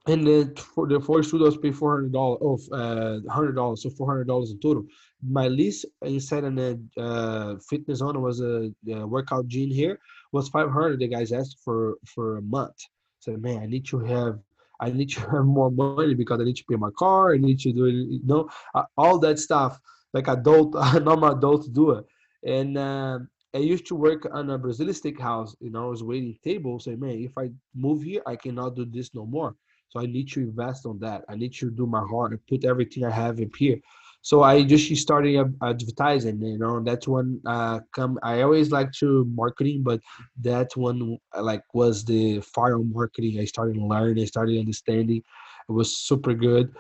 [0.07, 3.89] and then for the four students pay four hundred dollars of uh hundred dollars, so
[3.89, 4.85] four hundred dollars in total.
[5.27, 9.99] My lease inside in the uh, fitness zone was a, a workout gym here
[10.31, 10.99] was five hundred.
[10.99, 12.75] The guys asked for for a month.
[13.19, 14.39] Said, man, I need to have
[14.79, 17.33] I need to have more money because I need to pay my car.
[17.33, 19.79] I need to do you know, uh, all that stuff
[20.13, 22.05] like adult normal adults do it.
[22.45, 23.19] And uh,
[23.55, 25.55] I used to work on a Brazilian steakhouse.
[25.59, 26.79] You know, I was waiting table.
[26.79, 29.55] Say, man, if I move here, I cannot do this no more.
[29.89, 31.23] So I need to invest on that.
[31.29, 33.79] I need to do my heart and put everything I have in here.
[34.21, 39.25] So I just started advertising, you know, that's when uh come I always like to
[39.25, 40.01] marketing, but
[40.41, 43.39] that one like was the fire marketing.
[43.39, 45.21] I started learning, I started understanding.
[45.69, 46.73] It was super good.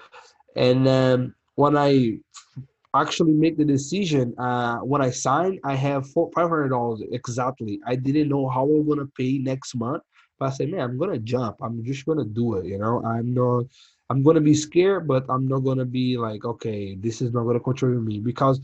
[0.55, 2.17] And um, when I
[2.95, 7.79] actually make the decision, uh, when I signed, I have four, $500 exactly.
[7.85, 10.01] I didn't know how I'm going to pay next month
[10.39, 11.57] but I say, man, I'm gonna jump.
[11.61, 12.65] I'm just gonna do it.
[12.65, 13.65] You know, I'm not.
[14.09, 17.59] I'm gonna be scared, but I'm not gonna be like, okay, this is not gonna
[17.59, 18.59] control me because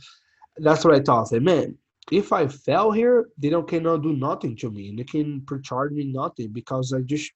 [0.57, 1.23] that's what I thought.
[1.23, 1.77] I said, man,
[2.11, 4.93] if I fail here, they don't cannot do nothing to me.
[4.95, 7.31] They can charge me nothing because I just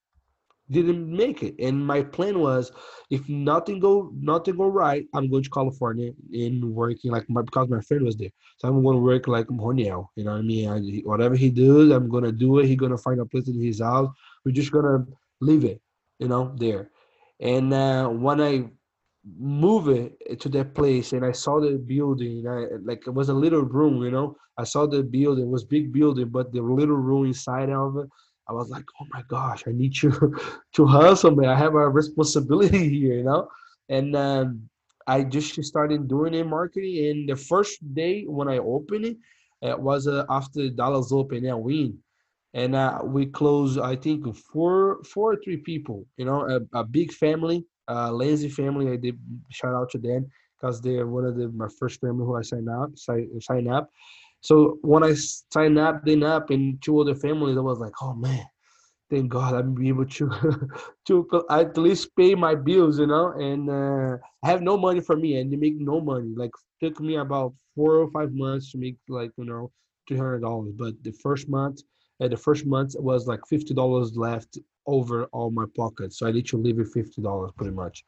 [0.70, 1.56] didn't make it.
[1.60, 2.72] And my plan was,
[3.10, 7.70] if nothing go nothing go right, I'm going to California and working like my because
[7.70, 8.32] my friend was there.
[8.58, 10.08] So I'm going to work like Roniel.
[10.16, 10.70] You know what I mean?
[10.70, 12.68] I, whatever he does, I'm gonna do it.
[12.68, 14.10] He's gonna find a place in his house.
[14.44, 15.06] We're just gonna
[15.42, 15.82] leave it,
[16.20, 16.90] you know, there.
[17.40, 18.70] And uh, when I
[19.38, 23.34] move it to that place and I saw the building, I like it was a
[23.34, 24.38] little room, you know.
[24.58, 28.10] I saw the building, it was big building, but the little room inside of it
[28.48, 30.12] I was like, oh my gosh, I need you
[30.74, 31.50] to hustle, man.
[31.50, 33.48] I have a responsibility here, you know?
[33.90, 34.70] And um,
[35.08, 37.06] I just started doing it marketing.
[37.10, 39.18] And the first day when I opened it,
[39.62, 41.98] it was uh, after Dallas Open and win.
[42.54, 46.84] And uh, we closed, I think, four, four or three people, you know, a, a
[46.84, 47.66] big family.
[47.88, 48.92] a Lazy family.
[48.92, 49.20] I did
[49.52, 52.70] shout out to them because they're one of the my first family who I signed
[52.70, 53.90] up sign, sign up.
[54.42, 58.14] So when I signed up, then up in two other families, I was like, oh
[58.14, 58.46] man,
[59.10, 60.70] thank God I'm able to
[61.08, 63.32] to at least pay my bills, you know.
[63.32, 66.34] And uh, I have no money for me, and they make no money.
[66.36, 69.72] Like took me about four or five months to make like you know
[70.08, 70.74] three hundred dollars.
[70.76, 71.82] But the first month,
[72.22, 76.20] at the first month was like fifty dollars left over all my pockets.
[76.20, 78.04] So I need to leave with fifty dollars pretty much.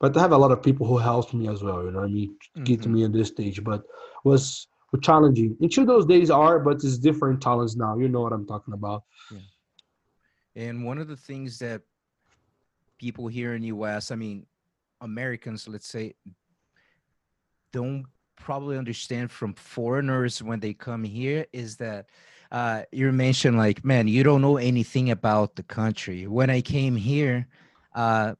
[0.00, 1.84] But I have a lot of people who helped me as well.
[1.84, 2.30] You know I mean?
[2.56, 2.64] Mm-hmm.
[2.64, 3.84] Get me in this stage, but
[4.24, 4.66] was
[4.98, 5.56] challenging.
[5.60, 7.96] Each those days are, but it's different talents now.
[7.96, 9.04] You know what I'm talking about.
[9.30, 9.38] Yeah.
[10.56, 11.82] And one of the things that
[12.98, 14.46] people here in US, I mean,
[15.00, 16.14] Americans, let's say,
[17.72, 22.06] don't probably understand from foreigners when they come here is that
[22.52, 26.26] uh, you mentioned like, man, you don't know anything about the country.
[26.26, 27.48] When I came here,
[27.94, 28.34] uh,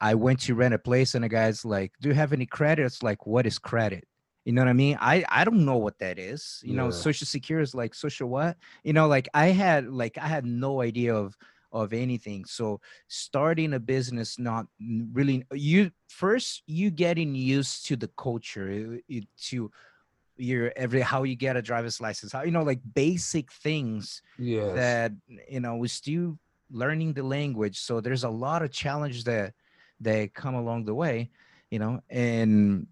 [0.00, 3.02] I went to rent a place and the guy's like, do you have any credits?
[3.02, 4.06] Like, what is credit?
[4.46, 4.96] You know what I mean?
[5.00, 6.60] I I don't know what that is.
[6.62, 6.82] You yeah.
[6.82, 8.56] know, social security is like social what?
[8.84, 11.36] You know, like I had like I had no idea of
[11.72, 12.44] of anything.
[12.44, 14.66] So starting a business, not
[15.12, 19.72] really you first you getting used to the culture it, it, to
[20.36, 24.74] your every how you get a driver's license, how you know like basic things yeah
[24.74, 25.10] that
[25.50, 26.38] you know we're still
[26.70, 27.80] learning the language.
[27.80, 29.54] So there's a lot of challenges that
[30.02, 31.30] that come along the way,
[31.68, 32.86] you know, and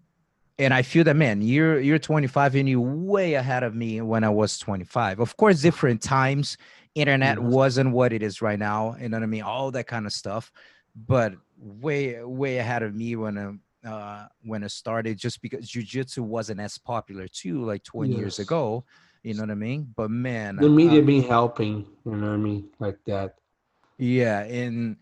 [0.57, 4.23] and I feel that man, you're you're 25 and you're way ahead of me when
[4.23, 5.19] I was 25.
[5.19, 6.57] Of course, different times.
[6.95, 7.49] Internet mm-hmm.
[7.49, 8.95] wasn't what it is right now.
[8.99, 9.41] You know what I mean?
[9.41, 10.51] All that kind of stuff,
[10.95, 15.17] but way way ahead of me when I, uh, when it started.
[15.17, 18.19] Just because jujitsu wasn't as popular too, like 20 yes.
[18.19, 18.85] years ago.
[19.23, 19.91] You know what I mean?
[19.95, 21.85] But man, the media been helping.
[22.05, 22.69] You know what I mean?
[22.79, 23.35] Like that.
[23.97, 24.97] Yeah, and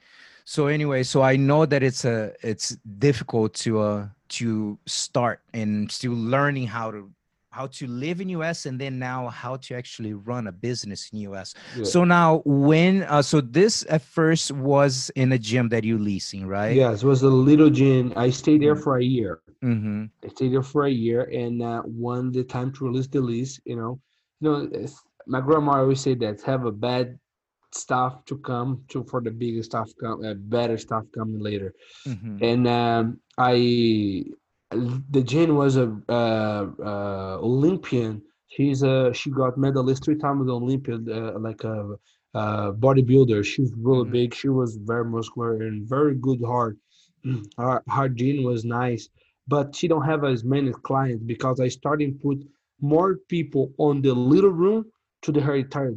[0.46, 4.08] so anyway, so I know that it's a it's difficult to uh
[4.40, 7.12] to start and still learning how to
[7.54, 11.20] how to live in us and then now how to actually run a business in
[11.36, 11.84] us yeah.
[11.84, 16.48] so now when uh, so this at first was in a gym that you leasing
[16.48, 18.84] right yes it was a little gym i stayed there mm-hmm.
[18.84, 20.06] for a year mm-hmm.
[20.24, 23.60] i stayed there for a year and uh, when the time to release the lease
[23.66, 24.00] you know
[24.40, 24.88] you know
[25.28, 27.20] my grandma always said that have a bad
[27.74, 31.74] stuff to come to for the bigger stuff come uh, better stuff coming later.
[32.08, 32.44] Mm-hmm.
[32.44, 34.24] and um, i
[34.72, 38.22] the Jane was a uh, uh, olympian.
[38.48, 41.96] She's a she got medalist three times olympian uh, like a,
[42.34, 43.46] a, bodybuilder.
[43.46, 44.12] She's really mm-hmm.
[44.12, 44.34] big.
[44.34, 46.78] She was very muscular and very good heart.
[47.58, 49.08] Her, her gene was nice
[49.48, 52.38] but she don't have as many clients because i started put
[52.82, 54.86] more people on the little room
[55.22, 55.94] to the her entire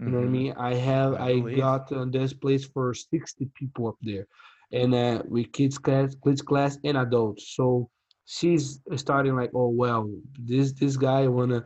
[0.00, 0.32] gym you know what I mm-hmm.
[0.32, 0.54] mean?
[0.56, 4.26] I have I, I got uh, this place for 60 people up there,
[4.72, 7.54] and uh, with kids class, kids class, and adults.
[7.54, 7.90] So
[8.26, 11.64] she's starting like, oh well, this this guy wanna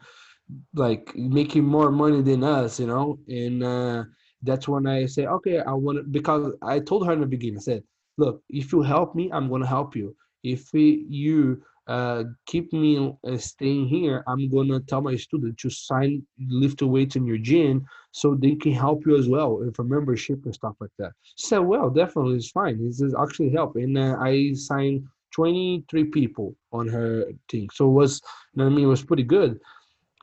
[0.74, 4.04] like making more money than us, you know, and uh,
[4.42, 7.58] that's when I say, okay, I want to because I told her in the beginning,
[7.58, 7.82] I said,
[8.18, 10.14] look, if you help me, I'm gonna help you.
[10.42, 16.26] If you uh, keep me uh, staying here, I'm gonna tell my student to sign
[16.48, 20.54] lift weights in your gym so they can help you as well for membership and
[20.54, 21.12] stuff like that.
[21.36, 22.84] She said, well, definitely it's fine.
[22.84, 23.76] This is actually help.
[23.76, 27.68] And uh, I signed 23 people on her thing.
[27.72, 28.22] So it was,
[28.54, 29.60] you know I mean, it was pretty good.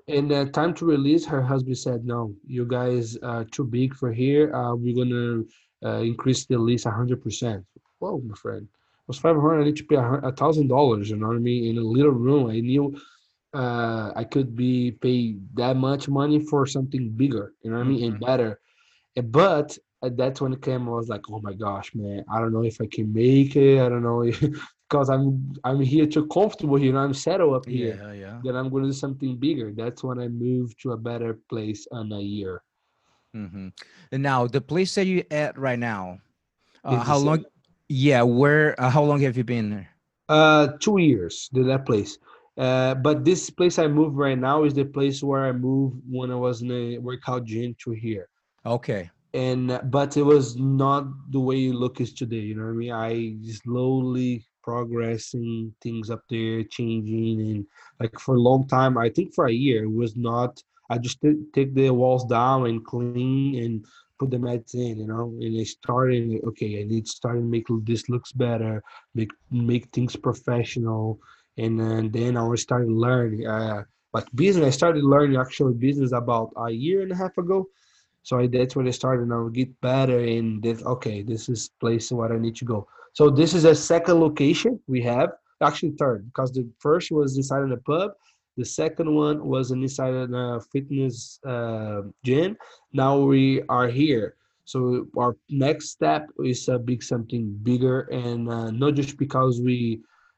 [0.07, 4.11] And uh, time to release, her husband said, no, you guys are too big for
[4.11, 4.53] here.
[4.55, 5.43] Uh, we're gonna
[5.85, 7.63] uh, increase the lease 100%.
[7.99, 8.67] Whoa, my friend
[9.11, 11.77] was 500 I need to pay a thousand dollars you know what I mean in
[11.77, 12.95] a little room I knew
[13.53, 17.95] uh, I could be paid that much money for something bigger you know what mm-hmm.
[17.95, 18.25] I mean and mm-hmm.
[18.25, 18.61] better
[19.17, 22.53] and, but that's when it came I was like oh my gosh man I don't
[22.53, 24.23] know if I can make it I don't know
[24.89, 28.69] because I'm I'm here too comfortable here I'm settled up here yeah yeah then I'm
[28.69, 32.21] going to do something bigger that's when I moved to a better place in a
[32.21, 32.63] year
[33.35, 33.67] mm-hmm.
[34.13, 36.19] and now the place that you're at right now
[36.83, 37.45] uh, how long
[37.91, 38.79] yeah, where?
[38.79, 39.89] Uh, how long have you been there?
[40.29, 41.49] Uh, two years.
[41.53, 42.17] To that place.
[42.57, 46.31] Uh, but this place I moved right now is the place where I moved when
[46.31, 48.29] I was in a workout gym to here.
[48.65, 49.09] Okay.
[49.33, 52.37] And but it was not the way you look is today.
[52.37, 52.91] You know what I mean?
[52.91, 57.65] I slowly progressing things up there, changing, and
[57.99, 60.61] like for a long time, I think for a year, it was not.
[60.89, 61.19] I just
[61.53, 63.85] take the walls down and clean and
[64.21, 67.65] put the meds in, you know, and I started, okay, I need to start make
[67.89, 68.83] this looks better,
[69.15, 71.19] make make things professional,
[71.57, 73.45] and then, then I was starting to learn.
[73.45, 77.67] Uh, like business, I started learning actually business about a year and a half ago.
[78.23, 82.11] So I, that's when I started now get better and this okay, this is place
[82.11, 82.87] where I need to go.
[83.13, 85.29] So this is a second location we have,
[85.61, 88.11] actually third, because the first was inside in a pub,
[88.61, 92.49] the second one was an inside a fitness uh, gym.
[92.93, 93.43] Now we
[93.75, 94.27] are here.
[94.65, 94.79] So
[95.17, 99.79] our next step is a big something bigger, and uh, not just because we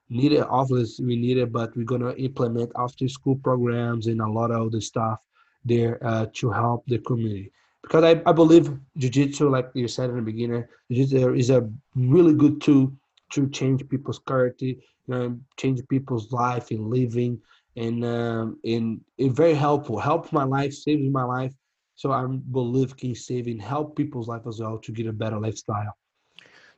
[0.09, 4.33] need it, obviously we need it, but we're gonna implement after school programs and a
[4.39, 5.19] lot of other stuff
[5.65, 7.51] there uh, to help the community.
[7.83, 8.65] Because I, I believe
[9.01, 12.93] jiu-jitsu, like you said in the beginning, jiu-jitsu is a really good tool
[13.33, 17.33] to change people's character, you know, change people's life and living
[17.75, 19.99] and um, and it very helpful.
[19.99, 21.53] Helped my life, saved my life.
[21.95, 25.39] So I believe can save and help people's life as well to get a better
[25.39, 25.95] lifestyle.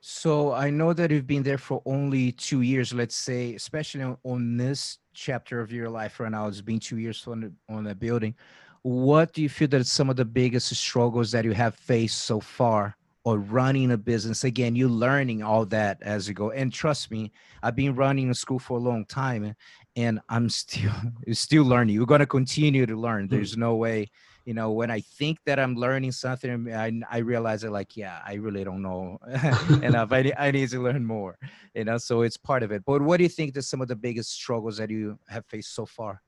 [0.00, 2.92] So I know that you've been there for only two years.
[2.92, 6.98] Let's say, especially on, on this chapter of your life right now, it's been two
[6.98, 8.34] years on the, on the building.
[8.82, 12.40] What do you feel that some of the biggest struggles that you have faced so
[12.40, 12.96] far?
[13.26, 17.32] or running a business again you're learning all that as you go and trust me
[17.62, 19.52] i've been running a school for a long time
[19.96, 20.92] and i'm still
[21.32, 23.34] still learning we're going to continue to learn hmm.
[23.34, 24.08] there's no way
[24.44, 28.20] you know when i think that i'm learning something i, I realize that like yeah
[28.24, 29.18] i really don't know
[29.82, 31.36] enough I, I need to learn more
[31.74, 33.88] you know so it's part of it but what do you think that some of
[33.88, 36.22] the biggest struggles that you have faced so far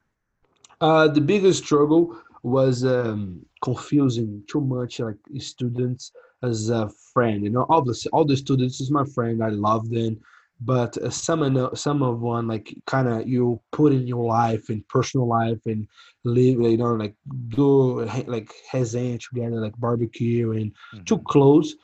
[0.80, 6.12] uh, the biggest struggle was um, confusing too much like students
[6.42, 7.42] as a friend.
[7.42, 9.42] You know, obviously all the students is my friend.
[9.42, 10.20] I love them,
[10.61, 14.68] but uh, some of some of one like kind of you put in your life
[14.70, 15.86] and personal life and
[16.24, 16.61] live.
[16.61, 17.14] You know, like
[17.48, 21.04] do like resenha together, like barbecue and mm-hmm.
[21.04, 21.74] too close.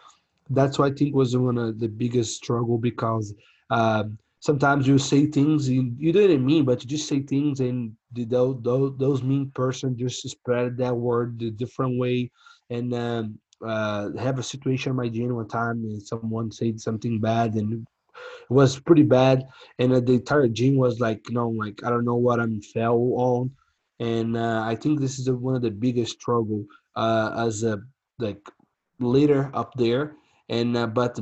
[0.50, 3.34] That's what I think was one of the biggest struggle because.
[3.70, 7.96] Um, sometimes you say things you, you didn't mean, but you just say things and
[8.12, 12.30] the, those, those mean person just spread that word the different way.
[12.68, 17.18] And um, uh, have a situation in my gym one time and someone said something
[17.20, 17.86] bad and
[18.48, 19.44] was pretty bad.
[19.78, 22.60] And uh, the entire gym was like you know like i don't know what i'm
[22.60, 23.50] fell on.
[24.00, 26.64] And uh, i think this is a, one of the biggest struggle
[26.96, 27.80] uh, as a
[28.18, 28.40] like
[29.00, 30.16] leader up there.
[30.48, 31.18] And uh, but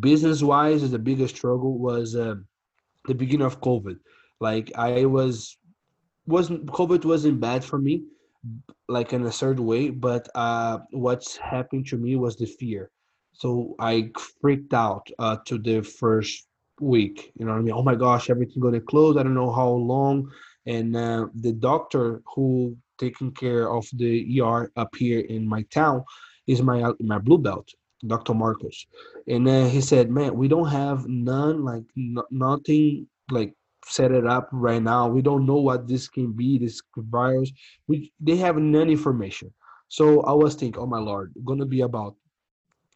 [0.00, 2.36] business wise the biggest struggle was uh,
[3.06, 3.98] the beginning of covid.
[4.40, 5.56] Like i was
[6.26, 8.04] wasn't covid wasn't bad for me
[8.88, 9.90] like in a certain way.
[9.90, 12.90] But uh what's happened to me was the fear
[13.32, 14.10] so i
[14.40, 16.46] freaked out uh to the first
[16.80, 19.52] week you know what i mean oh my gosh everything gonna close i don't know
[19.52, 20.30] how long
[20.66, 26.04] and uh, the doctor who taking care of the er up here in my town
[26.46, 27.68] is my my blue belt
[28.06, 28.86] dr marcos
[29.28, 33.54] and uh, he said man we don't have none like n- nothing like
[33.86, 35.08] set it up right now.
[35.08, 37.50] We don't know what this can be, this virus.
[37.86, 39.52] We they have none information.
[39.88, 42.16] So I was thinking, oh my lord, gonna be about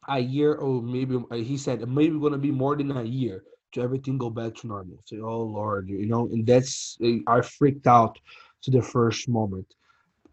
[0.09, 3.81] a year or maybe uh, he said maybe gonna be more than a year to
[3.81, 4.99] everything go back to normal.
[5.05, 8.19] So oh lord, you know, and that's uh, I freaked out
[8.63, 9.67] to the first moment,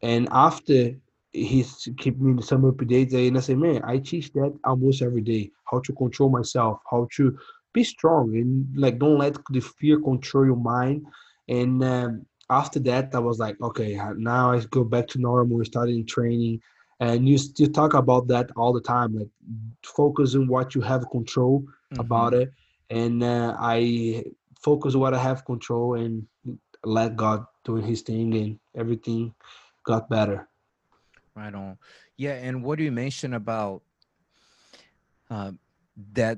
[0.01, 0.91] and after
[1.33, 5.51] he's keeping me some updates and I say, man, I teach that almost every day.
[5.69, 7.37] How to control myself, how to
[7.73, 11.05] be strong and like don't let the fear control your mind.
[11.47, 16.05] And um, after that, I was like, okay, now I go back to normal, starting
[16.05, 16.59] training.
[17.01, 19.27] And you you talk about that all the time, like
[19.83, 21.99] focus on what you have control mm-hmm.
[21.99, 22.53] about it.
[22.91, 24.23] And uh, I
[24.61, 26.27] focus what I have control and
[26.85, 29.33] let God doing His thing, and everything
[29.83, 30.47] got better.
[31.35, 31.79] Right on.
[32.17, 33.81] Yeah, and what do you mention about
[35.31, 35.53] uh,
[36.13, 36.37] that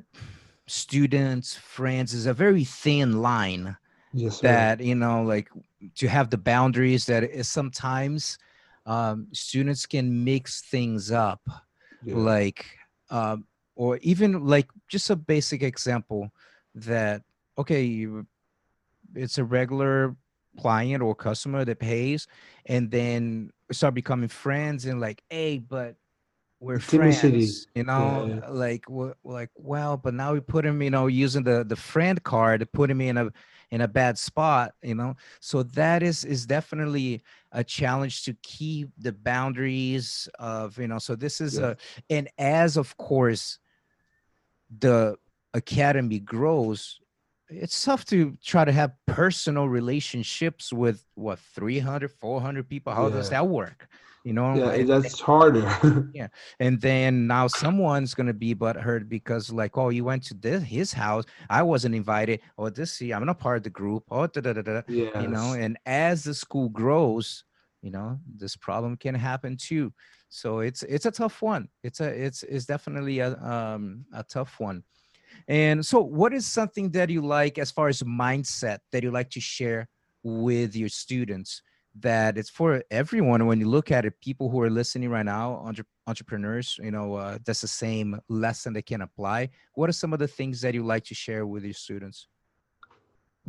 [0.66, 3.76] students, friends is a very thin line.
[4.14, 5.49] Yes, that you know, like
[5.95, 8.38] to have the boundaries that is sometimes
[8.86, 11.41] um, students can mix things up,
[12.03, 12.15] yeah.
[12.15, 12.65] like
[13.09, 16.31] um, or even like just a basic example
[16.75, 17.21] that
[17.57, 18.25] okay, you,
[19.15, 20.15] it's a regular
[20.59, 22.27] client or customer that pays,
[22.65, 25.95] and then start becoming friends and like, hey, but
[26.63, 28.49] we're friends you know yeah.
[28.49, 32.23] like we're, like well but now we put him you know using the the friend
[32.23, 33.29] card putting me in a
[33.74, 37.19] in a bad spot you know so that is is definitely
[37.53, 41.69] a challenge to keep the boundaries of you know so this is yeah.
[41.71, 41.76] a
[42.11, 43.57] and as of course
[44.78, 45.17] the
[45.55, 46.99] academy grows
[47.49, 53.15] it's tough to try to have personal relationships with what 300 400 people how yeah.
[53.15, 53.88] does that work
[54.24, 56.09] you know yeah that's harder.
[56.13, 56.28] Yeah
[56.59, 60.63] and then now someone's gonna be but hurt because like oh you went to this
[60.63, 61.26] his house.
[61.49, 62.41] I wasn't invited.
[62.57, 64.03] Or oh, this see i'm not part of the group.
[64.09, 64.82] Oh da, da, da, da.
[64.88, 65.11] Yes.
[65.21, 67.43] you know and as the school grows
[67.82, 69.93] you know this problem can happen too.
[70.30, 71.67] So it's it's a tough one.
[71.84, 74.84] It's a it's it's definitely a um a tough one.
[75.47, 79.30] And so, what is something that you like as far as mindset that you like
[79.32, 79.89] to share
[80.24, 81.61] with your students?
[81.99, 83.45] That it's for everyone.
[83.45, 87.15] When you look at it, people who are listening right now, entre- entrepreneurs, you know,
[87.15, 89.49] uh, that's the same lesson they can apply.
[89.75, 92.27] What are some of the things that you like to share with your students?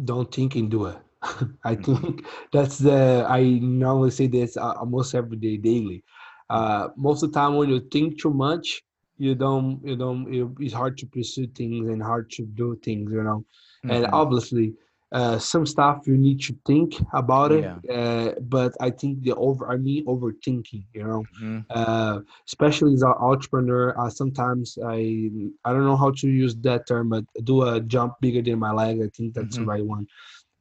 [0.02, 0.98] Don't think and do it.
[1.64, 1.84] I Mhm.
[1.86, 6.04] think that's the I normally say this uh, almost every day, daily.
[6.50, 8.82] Uh, most of the time, when you think too much,
[9.16, 10.30] you don't, you don't.
[10.32, 13.44] You, it's hard to pursue things and hard to do things, you know.
[13.88, 14.12] And Mhm.
[14.12, 14.74] obviously,
[15.14, 17.64] uh, some stuff you need to think about it.
[17.64, 17.96] Yeah.
[17.98, 21.64] Uh, but I think the over, I mean, overthinking, you know Mhm.
[21.70, 23.84] uh, especially as an entrepreneur.
[24.00, 24.98] Uh, sometimes I
[25.66, 28.72] I don't know how to use that term, but do a jump bigger than my
[28.72, 28.94] leg.
[29.06, 29.60] I think that's Mhm.
[29.60, 30.06] the right one.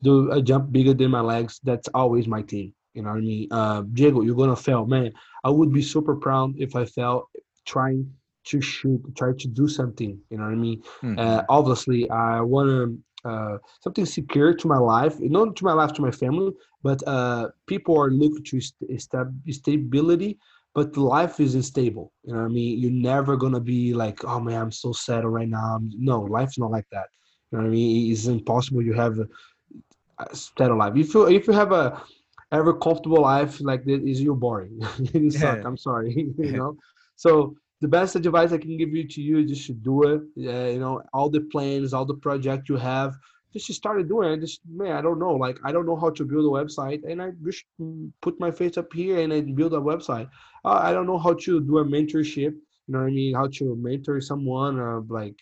[0.03, 1.59] Do a jump bigger than my legs.
[1.63, 2.73] That's always my thing.
[2.95, 3.47] You know what I mean?
[3.51, 5.11] Uh, Diego, you're gonna fail, man.
[5.43, 7.29] I would be super proud if I fail
[7.65, 8.01] trying
[8.49, 10.19] to shoot, try to do something.
[10.29, 10.81] You know what I mean?
[11.01, 11.17] Mhm.
[11.19, 12.83] Uh, obviously, I want to
[13.25, 16.51] uh, something secure to my life, not to my life, to my family,
[16.83, 19.01] but uh, people are looking to st-
[19.49, 20.37] stability,
[20.73, 22.11] but life is unstable.
[22.23, 22.79] You know what I mean?
[22.79, 25.79] You're never gonna be like, oh man, I'm so sad right now.
[25.97, 27.07] No, life's not like that.
[27.51, 28.11] You know what I mean?
[28.11, 28.81] It's impossible.
[28.81, 29.27] You have a,
[30.19, 30.93] a settled life.
[30.95, 32.01] If you if you have a
[32.51, 34.79] ever comfortable life like this, is you boring.
[35.13, 35.63] you suck.
[35.63, 36.33] I'm sorry.
[36.37, 36.75] you know.
[37.15, 40.21] So the best advice I can give you to you is just to do it.
[40.37, 43.13] Uh, you know, all the plans, all the project you have,
[43.51, 44.39] just to start doing it.
[44.39, 45.33] Just man, I don't know.
[45.33, 47.65] Like I don't know how to build a website, and I just
[48.21, 50.29] put my face up here and I build a website.
[50.63, 52.53] Uh, I don't know how to do a mentorship.
[52.85, 53.35] You know what I mean?
[53.35, 54.79] How to mentor someone?
[54.79, 55.35] Uh, like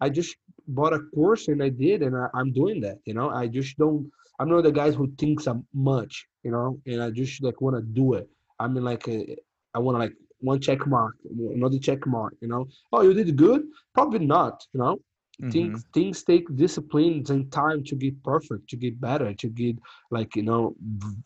[0.00, 0.34] I just
[0.68, 3.00] bought a course and I did, and I, I'm doing that.
[3.04, 4.10] You know, I just don't.
[4.38, 6.26] I'm not the guys who thinks much.
[6.42, 8.30] You know, and I just like want to do it.
[8.58, 9.36] I mean, like a,
[9.74, 11.14] I want to like one check mark,
[11.58, 12.34] another check mark.
[12.42, 13.62] You know, oh, you did good.
[13.94, 14.54] Probably not.
[14.74, 14.96] You know,
[15.40, 15.52] Mhm.
[15.52, 19.76] things things take disciplines and time to get perfect, to get better, to get
[20.16, 20.62] like you know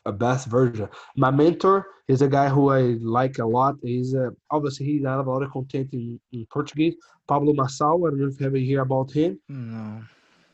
[0.04, 0.88] a best version.
[1.24, 1.76] My mentor
[2.12, 2.80] is a guy who I
[3.18, 3.74] like a lot.
[3.82, 6.94] He's uh, obviously he has a lot of content in, in Portuguese.
[7.26, 7.96] Pablo Marçal.
[8.06, 9.32] I don't know if you ever hear about him.
[9.48, 10.02] No.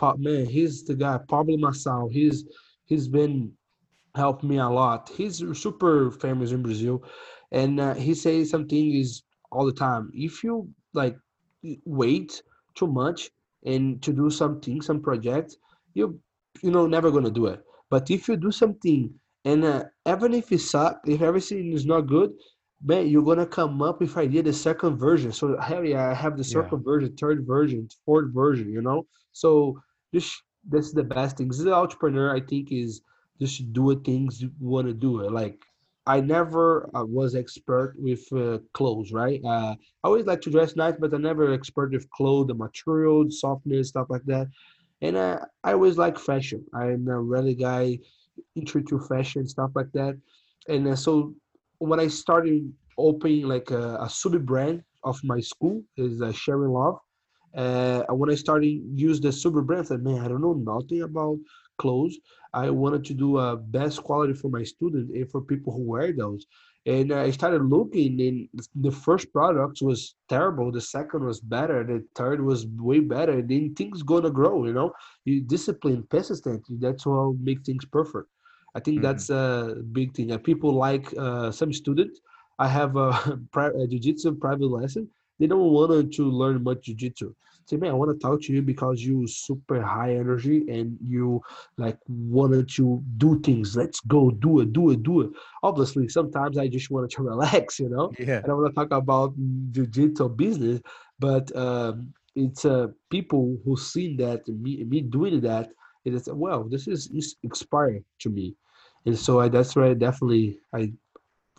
[0.01, 1.19] Pa- man, he's the guy.
[1.29, 2.11] Pablo Marçal.
[2.11, 2.39] He's
[2.91, 3.35] he's been
[4.15, 5.11] helped me a lot.
[5.19, 5.37] He's
[5.67, 6.97] super famous in Brazil,
[7.53, 10.11] and uh, he says something is all the time.
[10.15, 11.19] If you like
[11.87, 12.43] wait
[12.75, 13.31] too much
[13.65, 15.57] and to do something, some project,
[15.95, 16.21] you
[16.63, 17.63] you know never gonna do it.
[17.91, 22.03] But if you do something and uh, even if it suck, if everything is not
[22.03, 22.33] good,
[22.83, 25.33] man, you're gonna come up with idea the second version.
[25.33, 26.73] So yeah, I have the Yeah.
[26.73, 28.71] second version, third version, fourth version.
[28.73, 29.81] You know, so
[30.13, 31.51] this that's the best thing.
[31.59, 33.03] An entrepreneur, I think is
[33.41, 35.33] just do things you want to do it.
[35.33, 35.61] Like
[36.07, 39.41] I never uh, was expert with uh, clothes, right?
[39.45, 43.27] Uh, I always like to dress nice, but I never expert with clothes, the material,
[43.31, 44.49] softness, stuff like that.
[45.01, 46.65] And uh, I always like fashion.
[46.75, 47.99] I'm a really guy
[48.57, 50.19] into fashion stuff like that.
[50.69, 51.35] And uh, so
[51.79, 56.71] when I started opening like a, a sub brand of my school is uh, Sharing
[56.73, 56.99] Love.
[57.57, 61.03] Uh, when I started use the super brand, I said, man, I don't know nothing
[61.03, 61.39] about
[61.79, 62.17] clothes.
[62.55, 66.13] I wanted to do a best quality for my students and for people who wear
[66.13, 66.47] those.
[66.85, 70.73] And I started looking, and the first product was terrible.
[70.73, 71.85] The second was better.
[71.85, 73.33] The third was way better.
[73.39, 74.65] And then things gonna grow.
[74.67, 74.93] You know,
[75.25, 76.65] you discipline, persistent.
[76.81, 78.29] That's how make things perfect.
[78.75, 79.03] I think Mhm.
[79.03, 80.33] that's a big thing.
[80.33, 82.21] And people like uh, some students.
[82.59, 83.09] I have a,
[83.83, 85.09] a jiu-jitsu private lesson.
[85.39, 87.35] They don't want to learn much jiu-jitsu.
[87.79, 91.41] Man, I want to talk to you because you super high energy and you
[91.79, 93.77] like wanted to do things.
[93.77, 95.31] Let's go, do it, do it, do it.
[95.63, 98.13] Obviously, sometimes I just wanted to relax, you know.
[98.19, 98.41] Yeah.
[98.45, 99.35] I don't want to talk about
[99.73, 100.81] jiu-jitsu business,
[101.19, 105.71] but um, it's uh, people who seen that me me doing that.
[106.05, 108.57] It is well, this is, is inspiring to me,
[109.07, 110.93] and so I, that's why I definitely I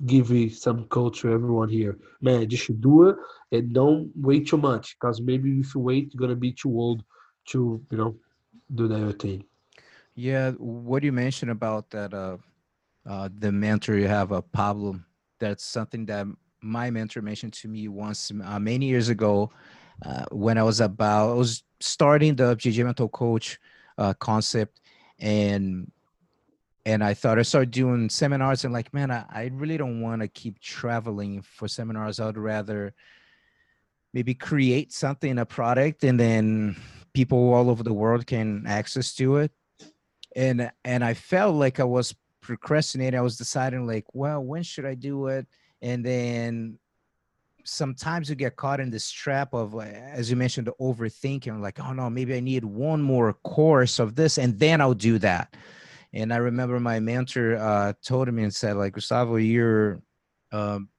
[0.06, 1.98] give you some coach to everyone here.
[2.22, 3.16] Man, just should do it
[3.54, 7.04] and don't wait too much because maybe if you wait, you're gonna be too old
[7.46, 8.16] to you know
[8.74, 9.46] do that thing.
[10.16, 12.38] Yeah, what you mentioned about that, uh,
[13.08, 15.00] uh, the mentor you have, uh, Pablo,
[15.40, 16.28] that's something that
[16.62, 19.52] my mentor mentioned to me once uh, many years ago
[20.06, 23.60] uh, when I was about, I was starting the JJ Mental Coach
[23.98, 24.82] uh, concept,
[25.20, 25.92] and
[26.86, 30.22] and I thought I started doing seminars and like, man, I, I really don't want
[30.22, 32.20] to keep traveling for seminars.
[32.20, 32.94] I'd rather
[34.14, 36.76] maybe create something, a product, and then
[37.14, 39.52] people all over the world can access to it
[40.36, 43.18] and and I felt like I was procrastinating.
[43.18, 45.48] I was deciding like, well, when should I do it?
[45.82, 46.78] And then
[47.64, 51.62] sometimes you get caught in this trap of, uh, as you mentioned, the overthinking.
[51.62, 55.18] Like, oh no, maybe I need one more course of this, and then I'll do
[55.20, 55.56] that.
[56.14, 60.02] And I remember my mentor uh, told me and said, like, Gustavo, you're
[60.52, 60.90] um,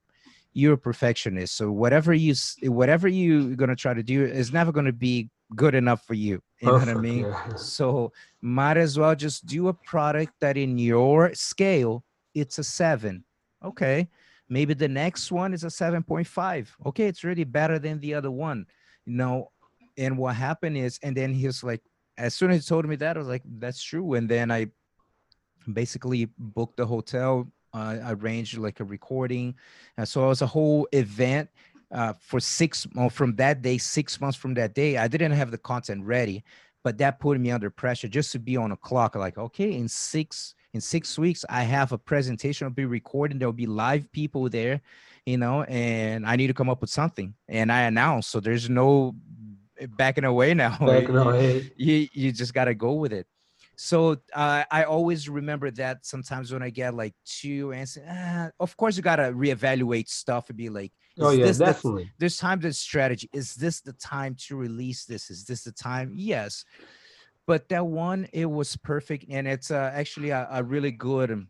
[0.55, 1.57] you're a perfectionist.
[1.57, 6.07] So whatever you whatever you're gonna try to do is never gonna be good enough
[6.07, 6.40] for you.
[6.61, 7.24] You Perfect, know what I mean?
[7.24, 7.55] Yeah.
[7.57, 13.24] So might as well just do a product that in your scale it's a seven.
[13.62, 14.09] Okay.
[14.48, 16.68] Maybe the next one is a 7.5.
[16.86, 18.66] Okay, it's really better than the other one.
[19.07, 19.52] You know,
[19.96, 21.80] and what happened is, and then he's like,
[22.18, 24.14] as soon as he told me that, I was like, that's true.
[24.14, 24.66] And then I
[25.72, 29.55] basically booked the hotel, uh, arranged like a recording.
[29.99, 31.51] And so it was a whole event
[31.93, 34.97] uh, for six well, from that day, six months from that day.
[34.97, 36.45] I didn't have the content ready,
[36.83, 39.14] but that put me under pressure just to be on a clock.
[39.16, 42.66] Like, okay, in six in six weeks, I have a presentation.
[42.66, 43.39] I'll be recording.
[43.39, 44.81] There'll be live people there,
[45.25, 47.35] you know, and I need to come up with something.
[47.49, 49.14] And I announced, so there's no
[49.91, 50.77] backing away now.
[50.79, 51.72] Backing away.
[51.77, 53.29] You, you just got to go with it.
[53.77, 58.77] So uh, I always remember that sometimes when I get like two answers, uh, of
[58.77, 62.05] course you gotta reevaluate stuff and be like, oh yeah, definitely.
[62.05, 63.29] The, there's time to strategy.
[63.33, 65.31] Is this the time to release this?
[65.31, 66.12] Is this the time?
[66.14, 66.64] Yes,
[67.47, 71.47] but that one it was perfect, and it's uh, actually a, a really good.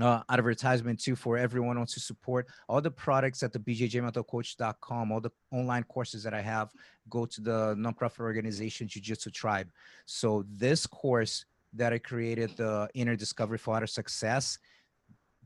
[0.00, 5.20] Uh, advertisement too for everyone wants to support all the products at the bjjmentalcoach.com all
[5.20, 6.68] the online courses that i have
[7.08, 9.68] go to the nonprofit organization jiu-jitsu tribe
[10.04, 14.58] so this course that i created the inner discovery for outer success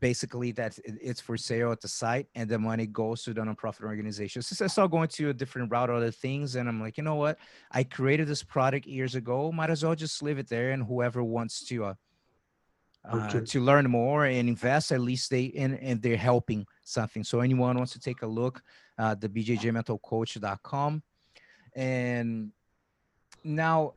[0.00, 3.82] basically that it's for sale at the site and the money goes to the nonprofit
[3.82, 4.42] organization.
[4.42, 7.16] Since I started going to a different route, other things, and I'm like, you know
[7.16, 7.38] what?
[7.70, 9.52] I created this product years ago.
[9.52, 11.94] Might as well just leave it there, and whoever wants to uh,
[13.04, 17.24] uh, to learn more and invest, at least they and, and they're helping something.
[17.24, 18.60] So anyone wants to take a look,
[18.98, 21.02] uh, the bjjmentalcoach.com.
[21.74, 22.52] And
[23.44, 23.94] now,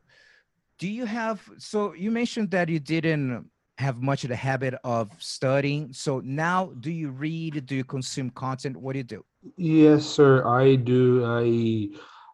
[0.78, 1.42] do you have?
[1.58, 5.92] So you mentioned that you didn't have much of the habit of studying.
[5.92, 7.66] So now, do you read?
[7.66, 8.76] Do you consume content?
[8.76, 9.24] What do you do?
[9.56, 10.46] Yes, sir.
[10.46, 11.24] I do.
[11.24, 11.88] I,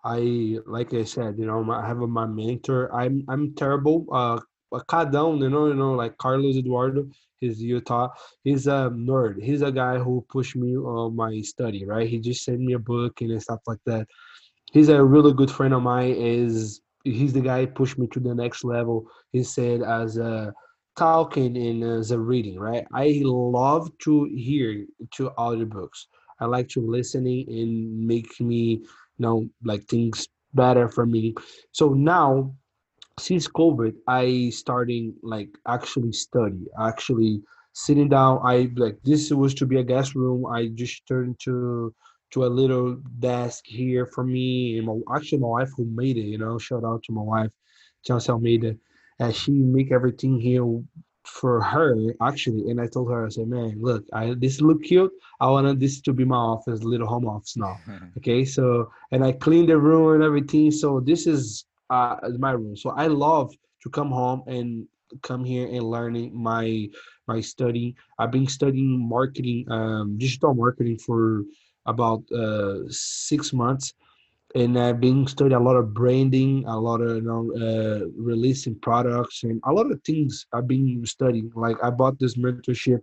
[0.05, 2.95] I like I said, you know, I have a, my mentor.
[2.95, 4.07] I'm I'm terrible.
[4.13, 4.41] Uh,
[4.73, 7.09] Cadão, you know, you know, like Carlos Eduardo,
[7.41, 8.09] he's Utah.
[8.45, 9.43] He's a nerd.
[9.43, 11.85] He's a guy who pushed me on my study.
[11.85, 12.09] Right?
[12.09, 14.07] He just sent me a book and stuff like that.
[14.73, 16.15] He's a really good friend of mine.
[16.17, 19.07] Is he's the guy who pushed me to the next level.
[19.33, 20.53] He said as a
[20.97, 22.87] talking and as a reading, right?
[22.93, 26.07] I love to hear to audiobooks.
[26.41, 28.87] I like to listening and make me you
[29.19, 31.35] know like things better for me.
[31.73, 32.55] So now
[33.19, 37.43] since COVID, I starting like actually study, actually
[37.73, 38.41] sitting down.
[38.45, 40.47] I like this was to be a guest room.
[40.47, 41.95] I just turned to
[42.31, 46.27] to a little desk here for me and my actually my wife who made it.
[46.27, 47.51] You know, shout out to my wife,
[48.05, 48.75] Chelsea Almeida
[49.19, 50.65] and she make everything here
[51.25, 55.13] for her actually and i told her i said man look i this look cute
[55.41, 57.79] i wanted this to be my office little home office now
[58.17, 62.77] okay so and i cleaned the room and everything so this is uh my room
[62.77, 64.87] so i love to come home and
[65.23, 66.89] come here and learning my
[67.27, 71.45] my study i've been studying marketing um digital marketing for
[71.87, 73.95] about uh six months
[74.55, 78.79] and I've been studying a lot of branding, a lot of you know, uh, releasing
[78.81, 81.53] products, and a lot of things I've been studying.
[81.55, 83.01] Like I bought this mentorship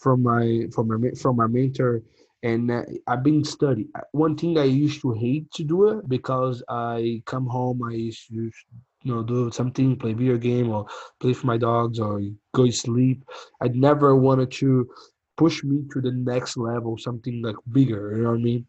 [0.00, 2.02] from my from my from my mentor,
[2.42, 3.88] and uh, I've been studying.
[4.12, 8.28] One thing I used to hate to do it because I come home, I used
[8.28, 10.86] to you know do something, play video game or
[11.20, 12.20] play for my dogs or
[12.54, 13.24] go to sleep.
[13.60, 14.88] I never wanted to
[15.36, 18.16] push me to the next level, something like bigger.
[18.16, 18.66] You know what I mean?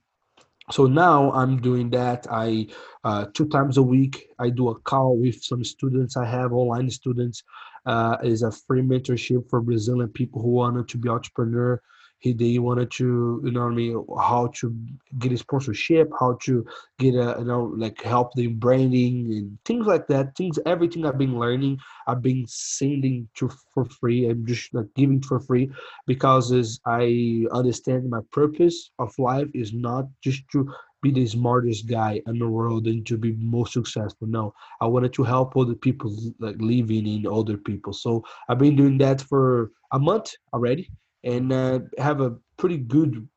[0.72, 2.67] so now i'm doing that i
[3.03, 6.89] uh, two times a week i do a call with some students i have online
[6.89, 7.43] students
[7.86, 11.82] uh, is a free mentorship for brazilian people who wanted to be entrepreneur
[12.20, 14.76] he they wanted to you know what I mean how to
[15.17, 16.65] get a sponsorship, how to
[16.99, 20.36] get a you know like help the branding and things like that.
[20.36, 24.30] Things everything I've been learning, I've been sending to for free.
[24.30, 25.72] I'm just like giving for free
[26.07, 30.70] because as I understand my purpose of life is not just to
[31.01, 34.28] be the smartest guy in the world and to be most successful.
[34.28, 37.93] No, I wanted to help other people like living in other people.
[37.93, 40.89] So I've been doing that for a month already
[41.24, 43.28] and uh, have a pretty good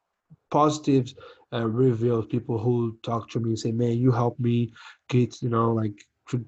[0.51, 1.13] positive
[1.53, 4.73] uh, review of people who talk to me and say, "Man, you helped me
[5.09, 5.95] get you know like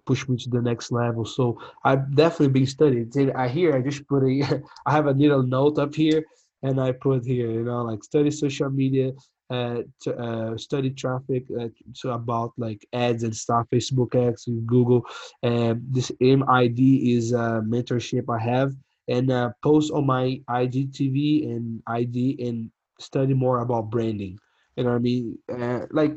[0.06, 3.10] push me to the next level." So I've definitely been studying.
[3.34, 6.24] I hear I just put a I have a little note up here
[6.64, 9.12] and I put here, you know, like study social media
[9.50, 11.68] uh, to uh, study traffic uh,
[12.00, 15.02] to about like ads and stuff, Facebook ads, Google.
[15.42, 18.72] And this MID is a mentorship I have,
[19.08, 24.38] and uh, post on my IGTV and ID and study more about branding.
[24.76, 25.38] You know what I mean?
[25.52, 26.16] Uh, like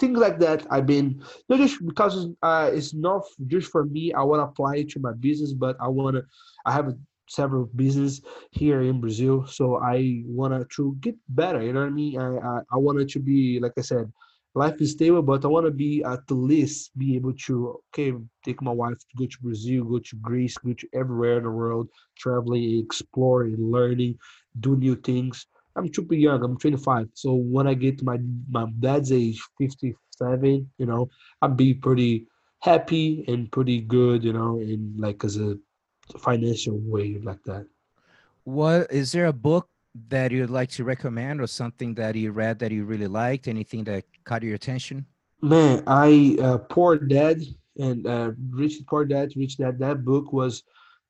[0.00, 0.66] things like that.
[0.70, 4.12] I've been not just because uh, it's not just for me.
[4.12, 6.24] I want to apply it to my business, but I want to.
[6.66, 6.94] I have
[7.28, 8.20] several business
[8.50, 9.46] here in Brazil.
[9.46, 11.62] So I want to get better.
[11.62, 12.18] You know what I mean?
[12.18, 14.12] I I, I wanted to be like I said,
[14.54, 18.12] life is stable, but I want to be at least be able to okay
[18.44, 21.50] take my wife to go to Brazil, go to Greece, go to everywhere in the
[21.50, 24.18] world, traveling, exploring, learning,
[24.60, 25.46] do new things.
[25.76, 26.42] I'm super young.
[26.44, 27.08] I'm 25.
[27.14, 31.08] So when I get to my my dad's age, 57, you know,
[31.42, 32.26] I'd be pretty
[32.60, 35.56] happy and pretty good, you know, in like as a
[36.18, 37.66] financial way like that.
[38.44, 39.68] What is there a book
[40.08, 43.48] that you'd like to recommend or something that you read that you really liked?
[43.48, 45.06] Anything that caught your attention?
[45.40, 47.42] Man, I uh, Poor Dad
[47.78, 49.78] and uh, Rich Poor Dad, Rich Dad.
[49.78, 50.62] That book was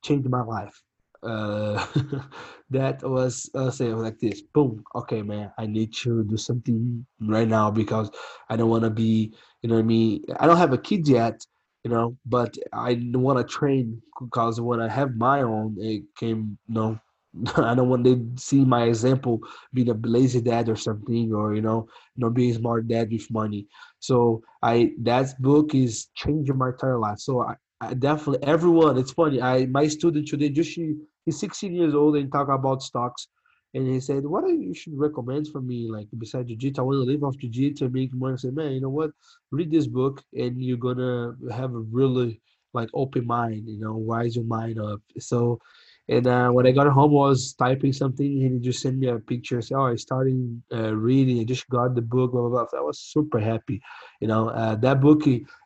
[0.03, 0.83] changed my life.
[1.23, 1.85] Uh,
[2.71, 4.43] that was uh, say like this.
[4.43, 4.85] Boom.
[4.95, 5.53] Okay, man.
[5.59, 8.11] I need to do something right now because
[8.49, 9.35] I don't want to be.
[9.63, 10.25] You know I mean?
[10.41, 11.41] I don't have a kid yet,
[11.85, 16.59] you know but i want to train because when i have my own it came
[16.67, 16.99] you know
[17.57, 19.41] i don't want to see my example
[19.73, 23.67] being a lazy dad or something or you know know being smart dad with money
[23.99, 29.13] so i that book is changing my entire life so i, I definitely everyone it's
[29.13, 33.29] funny i my student today just she, he's 16 years old and talk about stocks
[33.75, 35.91] and he said, "What you should recommend for me?
[35.91, 38.73] Like besides jiu-jitsu, I want to live off jiu-jitsu and make money." I said, "Man,
[38.73, 39.11] you know what?
[39.51, 42.41] Read this book, and you're gonna have a really
[42.73, 43.69] like open mind.
[43.69, 45.61] You know, wise your mind up." So,
[46.09, 49.09] and uh, when I got home, I was typing something, and he just sent me
[49.09, 49.61] a picture.
[49.63, 51.41] Say, "Oh, I started uh, reading.
[51.41, 52.79] I just got the book." Blah blah blah.
[52.79, 53.81] I was super happy.
[54.21, 55.23] You know, uh, that book,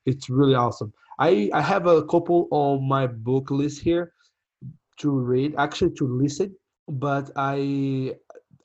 [0.06, 0.92] it's really awesome.
[1.18, 4.12] I I have a couple on my book list here
[4.98, 6.54] to read, actually to listen
[6.88, 8.14] but I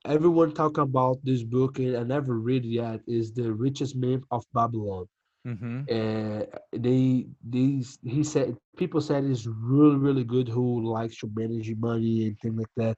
[0.06, 4.46] everyone talk about this book and I never read yet is the richest man of
[4.54, 5.06] Babylon.
[5.46, 5.82] Mm-hmm.
[5.90, 11.68] Uh, they these he said people said it's really really good who likes to manage
[11.68, 12.98] your money and things like that.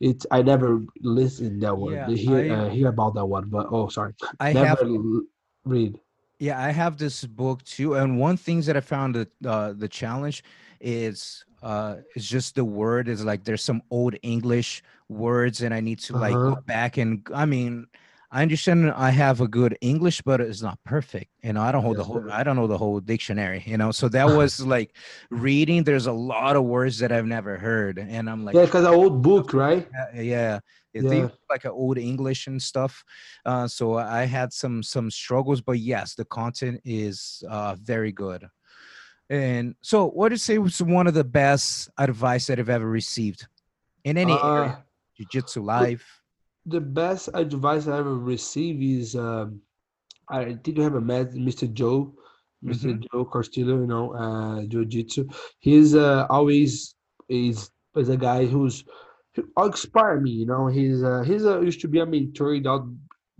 [0.00, 1.94] It's I never listened that one.
[1.94, 5.22] Yeah, hear I, uh, hear about that one, but oh sorry, I never have
[5.64, 5.98] read.
[6.38, 9.88] Yeah, I have this book too, and one things that I found that uh, the
[9.88, 10.44] challenge
[10.80, 15.80] is uh it's just the word is like there's some old english words and i
[15.80, 16.50] need to like uh-huh.
[16.50, 17.84] go back and i mean
[18.30, 21.82] i understand i have a good english but it's not perfect you know i don't
[21.82, 24.64] hold yes, the whole i don't know the whole dictionary you know so that was
[24.64, 24.94] like
[25.30, 28.84] reading there's a lot of words that i've never heard and i'm like yeah because
[28.84, 30.58] an old book right yeah, yeah.
[30.92, 31.28] yeah.
[31.50, 33.04] like an old english and stuff
[33.46, 38.48] uh, so i had some some struggles but yes the content is uh, very good
[39.30, 42.88] and so, what do you say was one of the best advice that I've ever
[42.88, 43.46] received
[44.04, 44.84] in any uh, area,
[45.16, 46.17] jiu-jitsu life?
[46.68, 49.60] The best advice I ever received is um,
[50.28, 51.72] I think you have a met Mr.
[51.72, 52.14] Joe,
[52.62, 53.04] mister mm-hmm.
[53.10, 55.28] Joe Castillo, you know, uh, jiu-jitsu.
[55.60, 56.94] He's uh, always
[57.28, 58.84] is is a guy who's
[59.34, 60.30] who inspire me.
[60.30, 62.54] You know, he's uh, he's a, used to be a mentor.
[62.54, 62.86] He not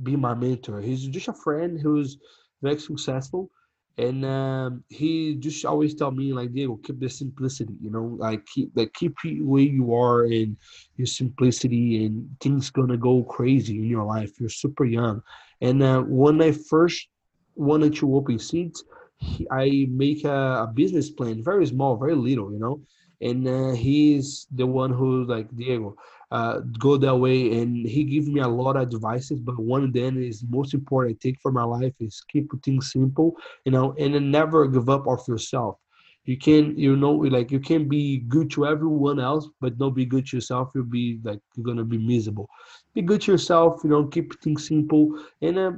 [0.02, 0.80] be my mentor.
[0.80, 2.18] He's just a friend who's
[2.62, 3.50] very successful
[3.98, 8.46] and um, he just always tell me like Diego, keep the simplicity, you know, like
[8.46, 10.56] keep like keep where you are and
[10.96, 14.30] your simplicity, and things gonna go crazy in your life.
[14.38, 15.20] You're super young,
[15.60, 17.08] and uh, when I first
[17.56, 18.84] wanted to open Seeds,
[19.16, 22.80] he, I make a, a, business plan, very small, very little, you know,
[23.20, 25.96] and uh, he's the one who like Diego
[26.30, 27.60] uh, go that way.
[27.60, 31.16] And he gives me a lot of advices, but one of them is most important
[31.16, 34.88] I take for my life is keep things simple, you know, and then never give
[34.88, 35.76] up of yourself.
[36.24, 40.04] You can, you know, like you can be good to everyone else, but don't be
[40.04, 40.70] good to yourself.
[40.74, 42.48] You'll be like you're gonna be miserable.
[42.94, 45.72] Be good to yourself, you know, keep things simple, and uh,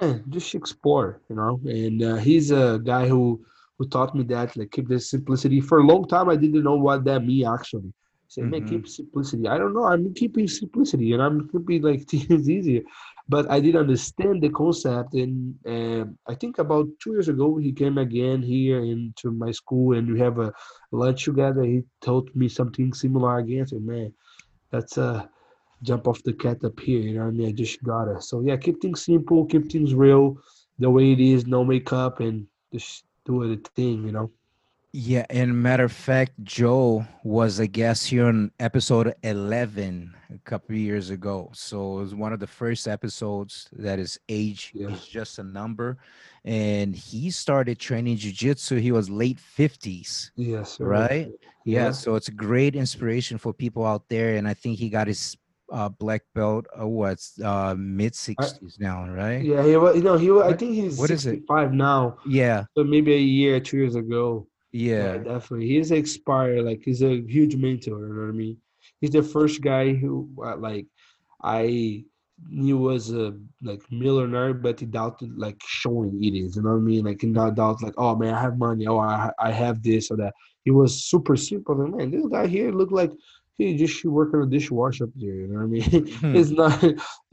[0.00, 1.60] man, just explore, you know.
[1.66, 3.44] And uh, he's a guy who
[3.78, 5.60] who taught me that, like keep this simplicity.
[5.60, 7.92] For a long time, I didn't know what that mean actually.
[8.30, 8.50] Say, mm-hmm.
[8.50, 9.48] man, keep simplicity.
[9.48, 9.86] I don't know.
[9.86, 12.82] I'm keeping simplicity, and I'm keeping like things easier.
[13.28, 17.72] But I didn't understand the concept, and uh, I think about two years ago he
[17.72, 20.52] came again here into my school, and we have a
[20.92, 21.64] lunch together.
[21.64, 23.66] He told me something similar again.
[23.66, 24.14] So man,
[24.70, 25.28] that's a
[25.82, 27.00] jump off the cat up here.
[27.00, 27.48] You know what I mean?
[27.48, 28.22] I just gotta.
[28.22, 30.38] So yeah, keep things simple, keep things real,
[30.78, 34.06] the way it is, no makeup, and just do the thing.
[34.06, 34.30] You know.
[34.92, 40.74] Yeah, and matter of fact, Joe was a guest here on episode 11 a couple
[40.74, 41.48] of years ago.
[41.54, 44.88] So it was one of the first episodes that is age Yeah.
[44.88, 45.98] is just a number.
[46.44, 48.80] And he started training jujitsu.
[48.80, 50.78] He was late 50s, Yes.
[50.78, 50.84] sir.
[50.86, 51.28] right?
[51.64, 51.90] Yeah, Yeah.
[51.92, 54.36] so it's a great inspiration for people out there.
[54.38, 55.36] And I think he got his
[55.72, 59.44] uh, black belt, uh, what's uh, mid 60s now, right?
[59.44, 59.94] Yeah, he was.
[59.94, 60.28] You know, he.
[60.28, 61.46] wa- I think he's what is it?
[61.46, 62.16] 65 now.
[62.26, 64.48] Yeah, So maybe a year, two years ago.
[64.72, 65.18] Yeah.
[65.18, 65.68] definitely.
[65.68, 66.64] He's expired.
[66.64, 68.06] Like he's a huge mentor.
[68.06, 68.56] You know what I mean?
[69.00, 70.86] He's the first guy who, uh, like,
[71.42, 72.04] I
[72.48, 76.56] knew was a like millionaire, but he doubted like showing it is.
[76.56, 77.04] You know what I mean?
[77.04, 78.86] Like, he not doubt like, oh man, I have money.
[78.86, 80.34] Oh, I I have this or that.
[80.64, 81.76] He was super simple.
[81.76, 83.12] Like, man, this guy here looked like
[83.60, 85.34] he just should work on a dishwasher up there.
[85.34, 86.06] You know what I mean?
[86.20, 86.36] Hmm.
[86.36, 86.82] it's not.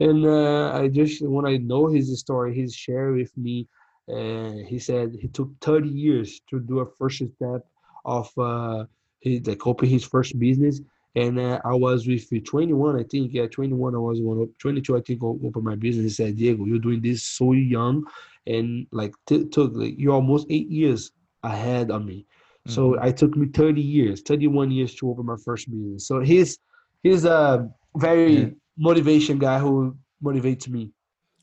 [0.00, 3.66] And uh, I just when I know his story, he's shared with me.
[4.08, 7.66] Uh, he said he took 30 years to do a first step
[8.04, 8.84] of uh,
[9.20, 10.80] his like open his first business.
[11.14, 13.32] And uh, I was with 21, I think.
[13.32, 13.94] Yeah, 21.
[13.94, 14.48] I was one.
[14.58, 15.22] 22, I think.
[15.22, 16.04] Open my business.
[16.04, 18.04] He said, Diego, you're doing this so young,
[18.46, 21.10] and like took like, you're almost eight years
[21.42, 22.26] ahead of me.
[22.66, 22.98] So Mhm.
[23.02, 26.06] I took me 30 years, 31 years to open my first business.
[26.06, 26.58] So he's
[27.02, 28.48] he's a very Yeah.
[28.76, 30.92] motivation guy who motivates me.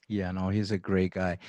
[0.07, 1.39] Yeah, no, he's a great guy.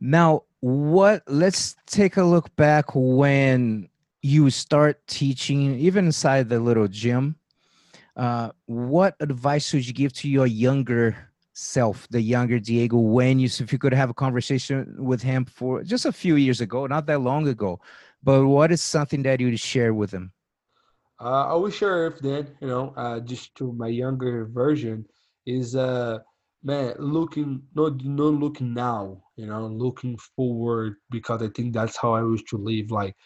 [0.00, 3.88] Now, what let's take a look back when
[4.22, 7.36] you start teaching, even inside the little gym.
[8.16, 11.16] Uh, what advice would you give to your younger
[11.52, 15.82] self, the younger Diego, when you if you could have a conversation with him for
[15.84, 17.80] just a few years ago, not that long ago,
[18.22, 20.32] but what is something that you would share with him?
[21.20, 25.06] Uh, I will share if then, you know, uh, just to my younger version
[25.46, 26.18] is uh
[26.62, 32.14] man looking not not looking now, you know, looking forward because I think that's how
[32.14, 33.16] I wish to live like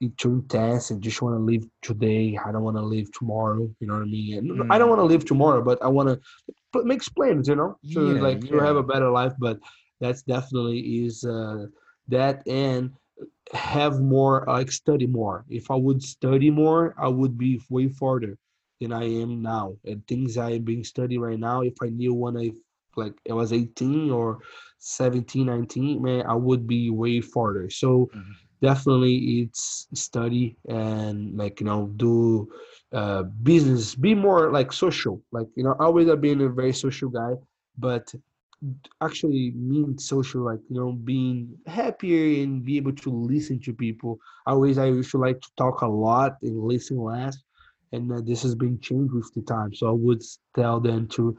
[0.00, 2.38] it too intense and just want to live today.
[2.44, 3.70] I don't want to live tomorrow.
[3.80, 4.38] You know what I mean?
[4.38, 4.90] And I don't Mm.
[4.90, 7.48] want to live tomorrow, but I want to make plans.
[7.48, 8.64] You know, to Yeah, like yeah.
[8.64, 9.34] have a better life.
[9.38, 9.58] But
[10.00, 11.66] that's definitely is uh,
[12.08, 12.92] that and
[13.52, 15.44] have more like study more.
[15.48, 18.38] If I would study more, I would be way farther
[18.80, 19.76] than I am now.
[19.84, 22.52] And things I am being studied right now, if I knew when I
[22.96, 24.40] like I was 18 or
[24.78, 27.68] 17, 19, man, I would be way farther.
[27.70, 28.34] So Mhm.
[28.62, 32.48] definitely it's study and like you know do
[32.92, 36.72] uh business be more like social like you know I always have been a very
[36.72, 37.32] social guy
[37.76, 38.14] but
[39.02, 44.18] actually mean social like you know being happier and be able to listen to people
[44.46, 47.36] always i used to like to talk a lot and listen less
[47.92, 50.22] and uh, this has been changed with the time so i would
[50.54, 51.36] tell them to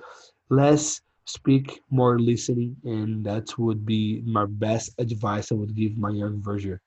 [0.49, 6.09] less speak more listening and that would be my best advice i would give my
[6.09, 6.79] young version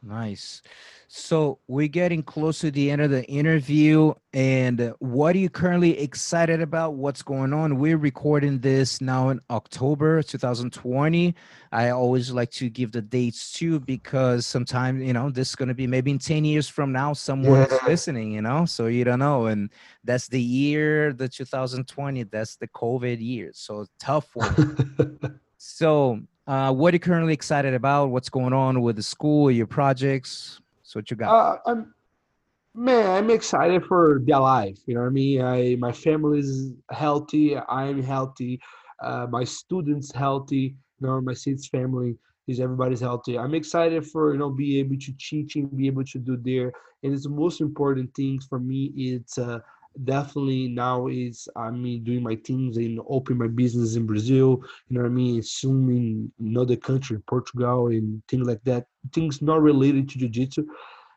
[0.00, 0.62] Nice.
[1.08, 4.12] So we're getting close to the end of the interview.
[4.32, 6.94] And uh, what are you currently excited about?
[6.94, 7.78] What's going on?
[7.78, 11.34] We're recording this now in October 2020.
[11.72, 15.68] I always like to give the dates too because sometimes, you know, this is going
[15.68, 17.78] to be maybe in 10 years from now, someone is Yeah.
[17.88, 19.46] listening, you know, so you don't know.
[19.46, 19.70] And
[20.04, 23.50] that's the year, the 2020, that's the COVID year.
[23.52, 25.40] So tough one.
[25.60, 28.06] So, uh, what are you currently excited about?
[28.06, 30.60] What's going on with the school, your projects?
[30.82, 31.28] So, what you got?
[31.28, 31.94] Uh, I'm
[32.74, 34.78] man, I'm excited for their life.
[34.86, 35.42] You know what I mean?
[35.42, 37.58] I my family is healthy.
[37.58, 38.60] I'm healthy.
[39.02, 40.74] Uh, my students healthy.
[41.00, 43.38] You know, my kids' family is everybody's healthy.
[43.38, 46.72] I'm excited for you know be able to teach and be able to do there.
[47.02, 48.90] And it's the most important thing for me.
[48.96, 49.58] It's uh,
[50.04, 54.62] definitely now is I mean doing my things and open my business in Brazil.
[54.88, 55.42] You know what I mean?
[55.42, 58.86] Soon in another country, Portugal, and things like that.
[59.12, 60.66] Things not related to jiu-jitsu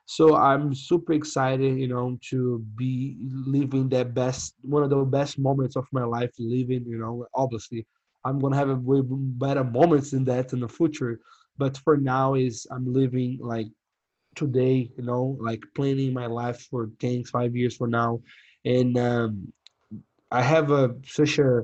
[0.05, 3.15] so i'm super excited you know to be
[3.45, 7.85] living that best one of the best moments of my life living you know obviously
[8.25, 11.19] i'm gonna have a way better moments than that in the future
[11.57, 13.67] but for now is i'm living like
[14.35, 18.19] today you know like planning my life for 10 5 years from now
[18.65, 19.51] and um
[20.31, 21.63] i have a such a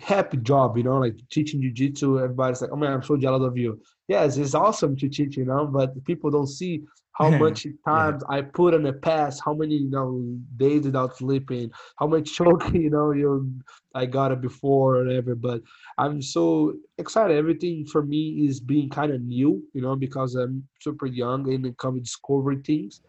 [0.00, 3.56] happy job you know like teaching jiu-jitsu everybody's like oh man i'm so jealous of
[3.56, 6.82] you yes it's awesome to teach you know but people don't see
[7.18, 10.22] how much times I put in the past, how many you know
[10.56, 13.50] days without sleeping, how much choking you know you
[13.94, 15.34] I got it before or whatever.
[15.34, 15.62] But
[15.96, 17.36] I'm so excited.
[17.36, 21.64] Everything for me is being kind of new, you know, because I'm super young and
[21.64, 23.00] it come discover things.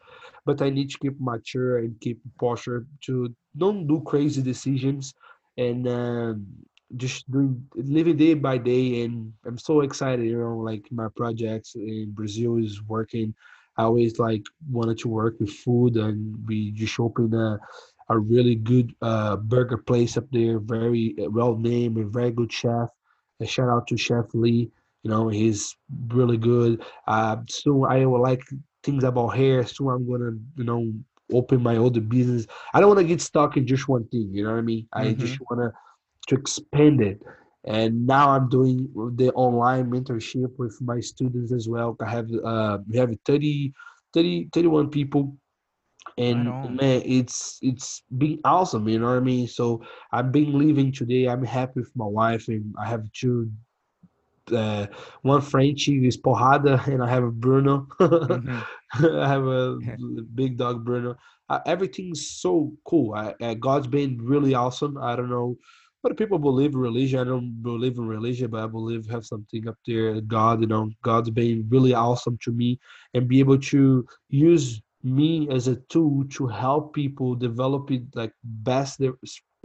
[0.46, 5.14] But I need to keep mature and keep posture to don't do crazy decisions
[5.58, 6.48] and um,
[6.96, 9.04] just doing living day by day.
[9.04, 13.34] And I'm so excited, you know, like my projects in Brazil is working
[13.78, 17.60] I always like wanted to work with food, and we just opened a
[18.10, 22.90] a really good uh, burger place up there, very well named and very good chef.
[23.40, 24.72] And shout out to Chef Lee.
[25.04, 25.76] You know, he's
[26.08, 26.84] really good.
[27.06, 28.42] Uh, soon I will like
[28.84, 29.66] things about hair.
[29.66, 30.92] Soon I'm gonna, you know,
[31.32, 32.48] open my other business.
[32.74, 34.30] I don't want to get stuck in just one thing.
[34.34, 34.88] You know what I mean?
[34.96, 35.08] Mm-hmm.
[35.08, 35.72] I just want to
[36.28, 37.22] to expand it.
[37.66, 41.98] And now I'm doing the online mentorship with my students as well.
[42.02, 43.74] I have uh, we have 30,
[44.14, 45.36] 30 31 people
[46.18, 49.82] and man it's it's been awesome you know what i mean so
[50.14, 53.52] i've been living today i'm happy with my wife and i have two
[54.54, 54.88] uh,
[55.24, 57.88] one Frenchie is Porrada, and I have a Bruno.
[58.00, 58.60] Mm-hmm.
[59.20, 59.78] I have a
[60.36, 61.16] big dog Bruno.
[61.50, 63.14] Uh, everything's so cool.
[63.14, 64.98] I, uh, God's been really awesome.
[64.98, 65.58] I don't know
[66.08, 67.20] what people believe in religion.
[67.20, 70.22] I don't believe in religion, but I believe have something up there.
[70.22, 72.80] God, you know, God's been really awesome to me,
[73.14, 78.32] and be able to use me as a tool to help people develop it like
[78.44, 79.14] best their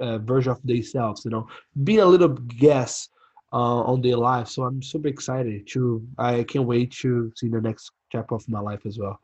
[0.01, 1.47] uh, version of themselves you know
[1.84, 3.09] be a little guess
[3.53, 7.61] uh, on their life so i'm super excited to i can't wait to see the
[7.61, 9.18] next chapter of my life as well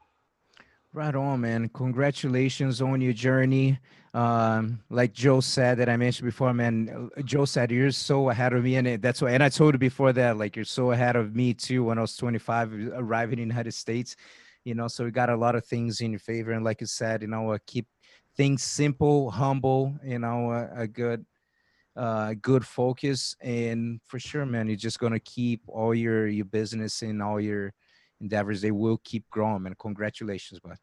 [0.92, 1.68] right on man.
[1.70, 3.78] Congratulations on your journey.
[4.14, 8.64] Um, like joe said that i mentioned before man joe said you're so ahead of
[8.64, 11.36] me and that's why and i told you before that like you're so ahead of
[11.36, 14.16] me too when i was 25 arriving in the united states
[14.64, 16.86] you know so we got a lot of things in your favor and like you
[16.86, 17.86] said you know uh, keep
[18.34, 21.24] things simple humble you know uh, a good
[21.96, 27.02] uh good focus and for sure man you're just gonna keep all your your business
[27.02, 27.74] and all your
[28.20, 30.76] endeavors they will keep growing and congratulations bud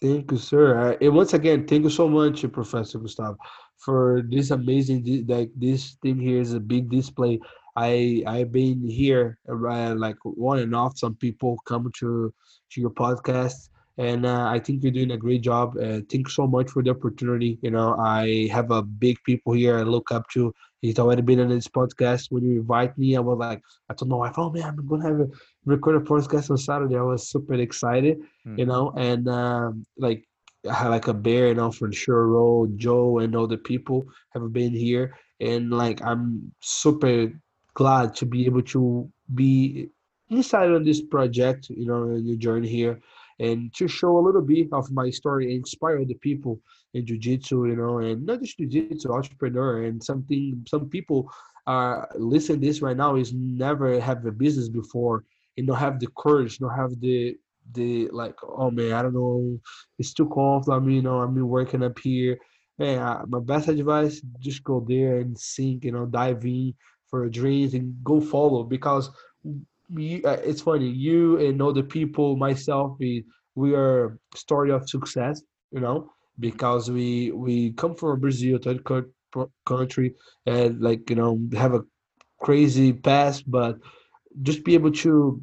[0.00, 3.36] thank you sir uh, and once again thank you so much professor gustavo
[3.76, 7.38] for this amazing like this thing here is a big display
[7.78, 10.98] I I've been here uh, like on and off.
[10.98, 12.34] Some people come to
[12.70, 13.68] to your podcast,
[13.98, 15.76] and uh, I think you're doing a great job.
[15.76, 17.58] Uh, thank you so much for the opportunity.
[17.62, 20.52] You know, I have a big people here I look up to.
[20.80, 22.30] He's already been on this podcast.
[22.30, 25.08] When you invite me, I was like, I told my wife, "Oh man, I'm gonna
[25.08, 25.28] have a
[25.64, 28.58] record a podcast on Saturday." I was super excited, mm-hmm.
[28.58, 30.24] you know, and um, like
[30.68, 34.06] I had like a bear, you know, from Sure Road, Joe, and all the people
[34.34, 37.32] have been here, and like I'm super
[37.74, 39.88] glad to be able to be
[40.30, 43.00] inside on this project, you know, the journey here,
[43.40, 46.60] and to show a little bit of my story, and inspire the people
[46.94, 50.64] in jiu-jitsu, you know, and not just jiu-jitsu, entrepreneur, and something.
[50.68, 51.30] Some people
[51.66, 55.24] are listening this right now is never have a business before,
[55.56, 57.36] and don't have the courage, don't have the
[57.74, 59.58] the like, oh man, I don't know,
[59.98, 60.68] it's too cold.
[60.70, 62.38] I mean, you know, I'm working up here.
[62.78, 66.74] Man, my best advice: just go there and sink, you know, dive in,
[67.10, 69.10] for dreams and go follow because
[69.92, 73.24] we, uh, it's funny you and other people myself we
[73.54, 78.82] we are story of success you know because we we come from brazil third
[79.66, 80.14] country
[80.46, 81.84] and like you know have a
[82.40, 83.78] crazy past but
[84.42, 85.40] just be able to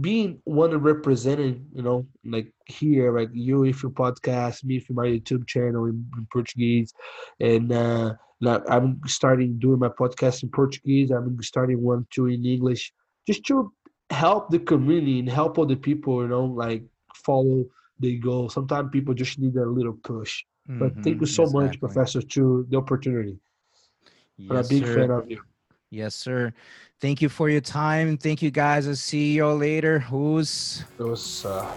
[0.00, 5.06] being one representing you know like here like you if your podcast me for my
[5.06, 6.94] youtube channel in, in portuguese
[7.40, 8.12] and uh
[8.42, 11.10] like I'm starting doing my podcast in Portuguese.
[11.10, 12.92] I'm starting one too in English,
[13.26, 13.72] just to
[14.10, 16.22] help the community and help other people.
[16.22, 16.82] You know, like
[17.14, 17.64] follow
[18.02, 18.48] the go.
[18.48, 20.44] Sometimes people just need a little push.
[20.68, 21.64] Mm-hmm, but thank you so exactly.
[21.64, 23.38] much, Professor, to the opportunity.
[24.36, 24.94] Yes, I'm a big sir.
[24.94, 25.40] fan of you.
[25.90, 26.52] Yes, sir.
[27.00, 28.16] Thank you for your time.
[28.16, 28.86] Thank you, guys.
[28.86, 30.04] I'll see you all later.
[30.10, 30.84] OSS?
[30.98, 31.44] OSS?
[31.44, 31.74] Uh...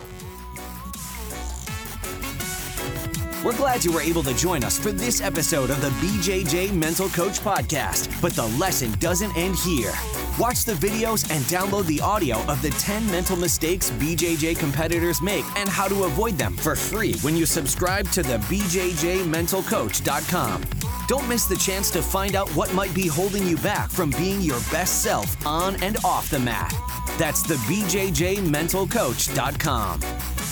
[3.43, 7.09] We're glad you were able to join us for this episode of the BJJ Mental
[7.09, 8.09] Coach Podcast.
[8.21, 9.93] But the lesson doesn't end here.
[10.38, 15.46] Watch the videos and download the audio of the 10 mental mistakes BJJ competitors make
[15.56, 20.64] and how to avoid them for free when you subscribe to the BJJMentalCoach.com.
[21.08, 24.42] Don't miss the chance to find out what might be holding you back from being
[24.42, 26.74] your best self on and off the mat.
[27.18, 30.45] That's the BJJMentalCoach.com.